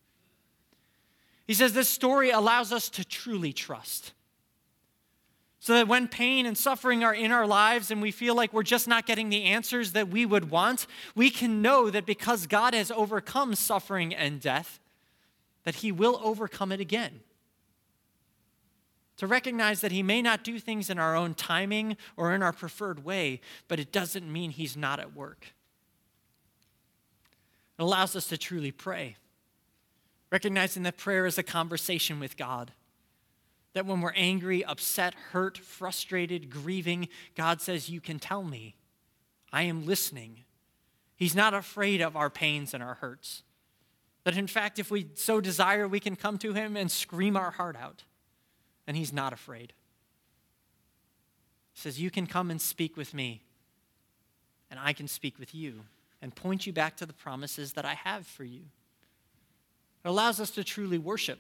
He 1.47 1.53
says, 1.53 1.73
This 1.73 1.87
story 1.87 2.31
allows 2.31 2.73
us 2.73 2.89
to 2.89 3.05
truly 3.05 3.53
trust. 3.53 4.11
So 5.61 5.75
that 5.75 5.87
when 5.87 6.07
pain 6.07 6.47
and 6.47 6.57
suffering 6.57 7.03
are 7.03 7.13
in 7.13 7.31
our 7.31 7.45
lives 7.45 7.91
and 7.91 8.01
we 8.01 8.09
feel 8.09 8.33
like 8.33 8.51
we're 8.51 8.63
just 8.63 8.87
not 8.87 9.05
getting 9.05 9.29
the 9.29 9.43
answers 9.43 9.91
that 9.91 10.07
we 10.07 10.25
would 10.25 10.49
want, 10.49 10.87
we 11.13 11.29
can 11.29 11.61
know 11.61 11.91
that 11.91 12.07
because 12.07 12.47
God 12.47 12.73
has 12.73 12.89
overcome 12.89 13.53
suffering 13.53 14.11
and 14.11 14.41
death, 14.41 14.79
that 15.63 15.75
He 15.75 15.91
will 15.91 16.19
overcome 16.23 16.71
it 16.71 16.79
again. 16.79 17.19
To 19.17 19.27
recognize 19.27 19.81
that 19.81 19.91
He 19.91 20.01
may 20.01 20.23
not 20.23 20.43
do 20.43 20.57
things 20.57 20.89
in 20.89 20.97
our 20.97 21.15
own 21.15 21.35
timing 21.35 21.95
or 22.17 22.33
in 22.33 22.41
our 22.41 22.53
preferred 22.53 23.05
way, 23.05 23.39
but 23.67 23.79
it 23.79 23.91
doesn't 23.91 24.33
mean 24.33 24.49
He's 24.49 24.75
not 24.75 24.99
at 24.99 25.15
work. 25.15 25.53
It 27.77 27.83
allows 27.83 28.15
us 28.15 28.25
to 28.29 28.37
truly 28.39 28.71
pray, 28.71 29.15
recognizing 30.31 30.81
that 30.83 30.97
prayer 30.97 31.27
is 31.27 31.37
a 31.37 31.43
conversation 31.43 32.19
with 32.19 32.35
God 32.35 32.71
that 33.73 33.85
when 33.85 34.01
we're 34.01 34.13
angry, 34.13 34.63
upset, 34.63 35.13
hurt, 35.31 35.57
frustrated, 35.57 36.49
grieving, 36.49 37.07
God 37.35 37.61
says, 37.61 37.89
You 37.89 38.01
can 38.01 38.19
tell 38.19 38.43
me. 38.43 38.75
I 39.53 39.63
am 39.63 39.85
listening. 39.85 40.43
He's 41.15 41.35
not 41.35 41.53
afraid 41.53 42.01
of 42.01 42.15
our 42.15 42.29
pains 42.29 42.73
and 42.73 42.81
our 42.81 42.95
hurts. 42.95 43.43
That 44.23 44.37
in 44.37 44.47
fact, 44.47 44.79
if 44.79 44.91
we 44.91 45.07
so 45.15 45.41
desire, 45.41 45.87
we 45.87 45.99
can 45.99 46.15
come 46.15 46.37
to 46.39 46.53
Him 46.53 46.77
and 46.77 46.89
scream 46.89 47.35
our 47.35 47.51
heart 47.51 47.75
out. 47.75 48.03
And 48.87 48.95
He's 48.97 49.13
not 49.13 49.33
afraid. 49.33 49.73
He 51.73 51.79
says, 51.79 51.99
You 51.99 52.11
can 52.11 52.27
come 52.27 52.51
and 52.51 52.61
speak 52.61 52.97
with 52.97 53.13
me, 53.13 53.43
and 54.69 54.79
I 54.79 54.93
can 54.93 55.07
speak 55.07 55.39
with 55.39 55.55
you 55.55 55.81
and 56.21 56.35
point 56.35 56.67
you 56.67 56.73
back 56.73 56.97
to 56.97 57.05
the 57.05 57.13
promises 57.13 57.73
that 57.73 57.85
I 57.85 57.95
have 57.95 58.27
for 58.27 58.43
you. 58.43 58.61
It 60.03 60.09
allows 60.09 60.39
us 60.39 60.51
to 60.51 60.63
truly 60.63 60.97
worship 60.97 61.39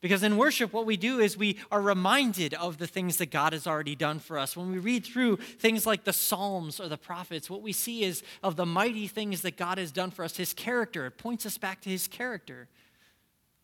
because 0.00 0.22
in 0.22 0.36
worship, 0.36 0.72
what 0.72 0.86
we 0.86 0.96
do 0.96 1.18
is 1.18 1.36
we 1.36 1.58
are 1.72 1.80
reminded 1.80 2.54
of 2.54 2.78
the 2.78 2.86
things 2.86 3.16
that 3.16 3.32
God 3.32 3.52
has 3.52 3.66
already 3.66 3.96
done 3.96 4.20
for 4.20 4.38
us. 4.38 4.56
When 4.56 4.70
we 4.70 4.78
read 4.78 5.04
through 5.04 5.36
things 5.36 5.86
like 5.86 6.04
the 6.04 6.12
Psalms 6.12 6.78
or 6.78 6.88
the 6.88 6.96
prophets, 6.96 7.50
what 7.50 7.62
we 7.62 7.72
see 7.72 8.04
is 8.04 8.22
of 8.42 8.54
the 8.54 8.66
mighty 8.66 9.08
things 9.08 9.42
that 9.42 9.56
God 9.56 9.76
has 9.78 9.90
done 9.90 10.12
for 10.12 10.24
us, 10.24 10.36
His 10.36 10.52
character. 10.52 11.06
It 11.06 11.18
points 11.18 11.44
us 11.46 11.58
back 11.58 11.80
to 11.80 11.90
His 11.90 12.06
character. 12.06 12.68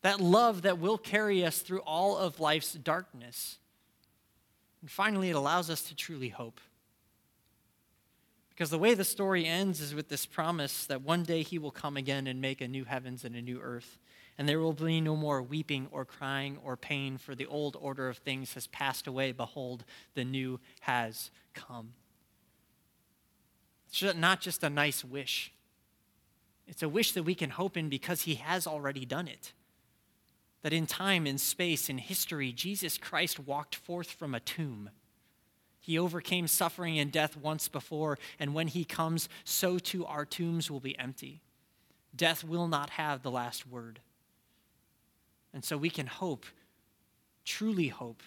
that 0.01 0.19
love 0.19 0.61
that 0.63 0.77
will 0.77 0.97
carry 0.97 1.43
us 1.43 1.59
through 1.59 1.79
all 1.79 2.17
of 2.17 2.39
life's 2.39 2.73
darkness. 2.73 3.57
And 4.81 4.91
finally, 4.91 5.29
it 5.31 5.35
allows 5.35 5.69
us 5.69 5.81
to 5.83 5.95
truly 5.95 6.29
hope. 6.29 6.59
Because 8.49 8.69
the 8.69 8.77
way 8.77 8.93
the 8.93 9.03
story 9.03 9.45
ends 9.45 9.81
is 9.81 9.95
with 9.95 10.09
this 10.09 10.25
promise 10.25 10.85
that 10.85 11.01
one 11.01 11.23
day 11.23 11.41
he 11.41 11.57
will 11.57 11.71
come 11.71 11.97
again 11.97 12.27
and 12.27 12.39
make 12.39 12.61
a 12.61 12.67
new 12.67 12.85
heavens 12.85 13.25
and 13.25 13.35
a 13.35 13.41
new 13.41 13.59
earth. 13.59 13.97
And 14.37 14.49
there 14.49 14.59
will 14.59 14.73
be 14.73 14.99
no 14.99 15.15
more 15.15 15.41
weeping 15.41 15.87
or 15.91 16.03
crying 16.03 16.57
or 16.63 16.75
pain, 16.75 17.17
for 17.17 17.35
the 17.35 17.45
old 17.45 17.77
order 17.79 18.09
of 18.09 18.17
things 18.17 18.53
has 18.53 18.67
passed 18.67 19.07
away. 19.07 19.31
Behold, 19.31 19.85
the 20.13 20.25
new 20.25 20.59
has 20.81 21.31
come. 21.53 21.93
It's 23.87 24.15
not 24.17 24.41
just 24.41 24.63
a 24.63 24.69
nice 24.69 25.05
wish, 25.05 25.53
it's 26.67 26.83
a 26.83 26.89
wish 26.89 27.11
that 27.13 27.23
we 27.23 27.35
can 27.35 27.51
hope 27.51 27.77
in 27.77 27.89
because 27.89 28.23
he 28.23 28.35
has 28.35 28.67
already 28.67 29.05
done 29.05 29.27
it. 29.27 29.53
That 30.63 30.73
in 30.73 30.87
time, 30.87 31.27
in 31.27 31.37
space, 31.37 31.89
in 31.89 31.99
history, 31.99 32.51
Jesus 32.51 32.97
Christ 32.97 33.39
walked 33.39 33.75
forth 33.75 34.09
from 34.09 34.33
a 34.33 34.39
tomb 34.39 34.89
he 35.85 35.99
overcame 35.99 36.47
suffering 36.47 36.97
and 36.97 37.11
death 37.11 37.37
once 37.37 37.67
before, 37.67 38.17
and 38.39 38.55
when 38.55 38.69
he 38.69 38.83
comes, 38.83 39.29
so 39.43 39.77
too 39.77 40.03
our 40.03 40.25
tombs 40.25 40.71
will 40.71 40.79
be 40.79 40.97
empty. 40.97 41.43
Death 42.15 42.43
will 42.43 42.67
not 42.67 42.89
have 42.89 43.21
the 43.21 43.29
last 43.29 43.67
word. 43.67 43.99
And 45.55 45.63
so 45.63 45.77
we 45.77 45.89
can 45.89 46.05
hope, 46.05 46.45
truly 47.45 47.87
hope, 47.87 48.21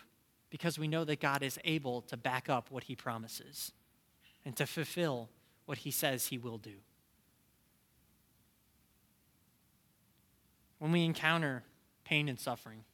because 0.48 0.78
we 0.78 0.88
know 0.88 1.04
that 1.04 1.20
God 1.20 1.42
is 1.42 1.58
able 1.62 2.00
to 2.02 2.16
back 2.16 2.48
up 2.48 2.70
what 2.70 2.84
he 2.84 2.96
promises 2.96 3.70
and 4.46 4.56
to 4.56 4.66
fulfill 4.66 5.28
what 5.66 5.76
he 5.78 5.90
says 5.90 6.28
he 6.28 6.38
will 6.38 6.56
do. 6.56 6.72
When 10.78 10.90
we 10.90 11.04
encounter 11.04 11.64
pain 12.02 12.30
and 12.30 12.40
suffering, 12.40 12.84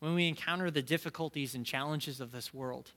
when 0.00 0.16
we 0.16 0.26
encounter 0.26 0.68
the 0.68 0.82
difficulties 0.82 1.54
and 1.54 1.64
challenges 1.64 2.20
of 2.20 2.32
this 2.32 2.52
world, 2.52 2.90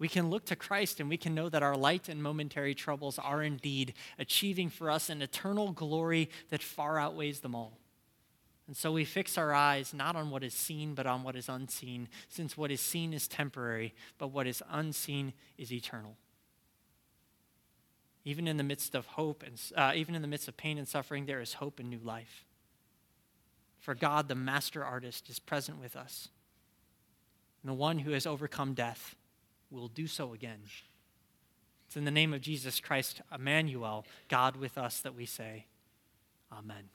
we 0.00 0.08
can 0.08 0.28
look 0.28 0.44
to 0.46 0.56
Christ 0.56 0.98
and 0.98 1.08
we 1.08 1.18
can 1.18 1.36
know 1.36 1.48
that 1.48 1.62
our 1.62 1.76
light 1.76 2.08
and 2.08 2.20
momentary 2.20 2.74
troubles 2.74 3.20
are 3.20 3.44
indeed 3.44 3.94
achieving 4.18 4.70
for 4.70 4.90
us 4.90 5.08
an 5.08 5.22
eternal 5.22 5.70
glory 5.70 6.30
that 6.50 6.64
far 6.64 6.98
outweighs 6.98 7.38
them 7.38 7.54
all. 7.54 7.78
And 8.66 8.76
so 8.76 8.92
we 8.92 9.04
fix 9.04 9.36
our 9.36 9.52
eyes 9.52 9.92
not 9.92 10.16
on 10.16 10.30
what 10.30 10.42
is 10.42 10.54
seen, 10.54 10.94
but 10.94 11.06
on 11.06 11.22
what 11.22 11.36
is 11.36 11.48
unseen, 11.48 12.08
since 12.28 12.56
what 12.56 12.70
is 12.70 12.80
seen 12.80 13.12
is 13.12 13.28
temporary, 13.28 13.94
but 14.16 14.28
what 14.28 14.46
is 14.46 14.62
unseen 14.70 15.34
is 15.58 15.72
eternal. 15.72 16.16
Even 18.24 18.48
in 18.48 18.56
the 18.56 18.62
midst 18.62 18.94
of 18.94 19.04
hope 19.04 19.42
and 19.42 19.60
uh, 19.76 19.92
even 19.94 20.14
in 20.14 20.22
the 20.22 20.28
midst 20.28 20.48
of 20.48 20.56
pain 20.56 20.78
and 20.78 20.88
suffering, 20.88 21.26
there 21.26 21.42
is 21.42 21.54
hope 21.54 21.78
and 21.78 21.90
new 21.90 22.00
life. 22.02 22.46
For 23.80 23.94
God, 23.94 24.28
the 24.28 24.34
master 24.34 24.82
artist, 24.82 25.28
is 25.28 25.38
present 25.38 25.78
with 25.78 25.94
us, 25.94 26.30
and 27.62 27.68
the 27.68 27.74
one 27.74 27.98
who 27.98 28.12
has 28.12 28.26
overcome 28.26 28.72
death 28.72 29.14
will 29.70 29.88
do 29.88 30.06
so 30.06 30.32
again. 30.32 30.60
It's 31.86 31.96
in 31.96 32.06
the 32.06 32.10
name 32.10 32.32
of 32.32 32.40
Jesus 32.40 32.80
Christ, 32.80 33.20
Emmanuel, 33.32 34.06
God 34.28 34.56
with 34.56 34.78
us, 34.78 35.00
that 35.00 35.14
we 35.14 35.26
say, 35.26 35.66
Amen. 36.50 36.93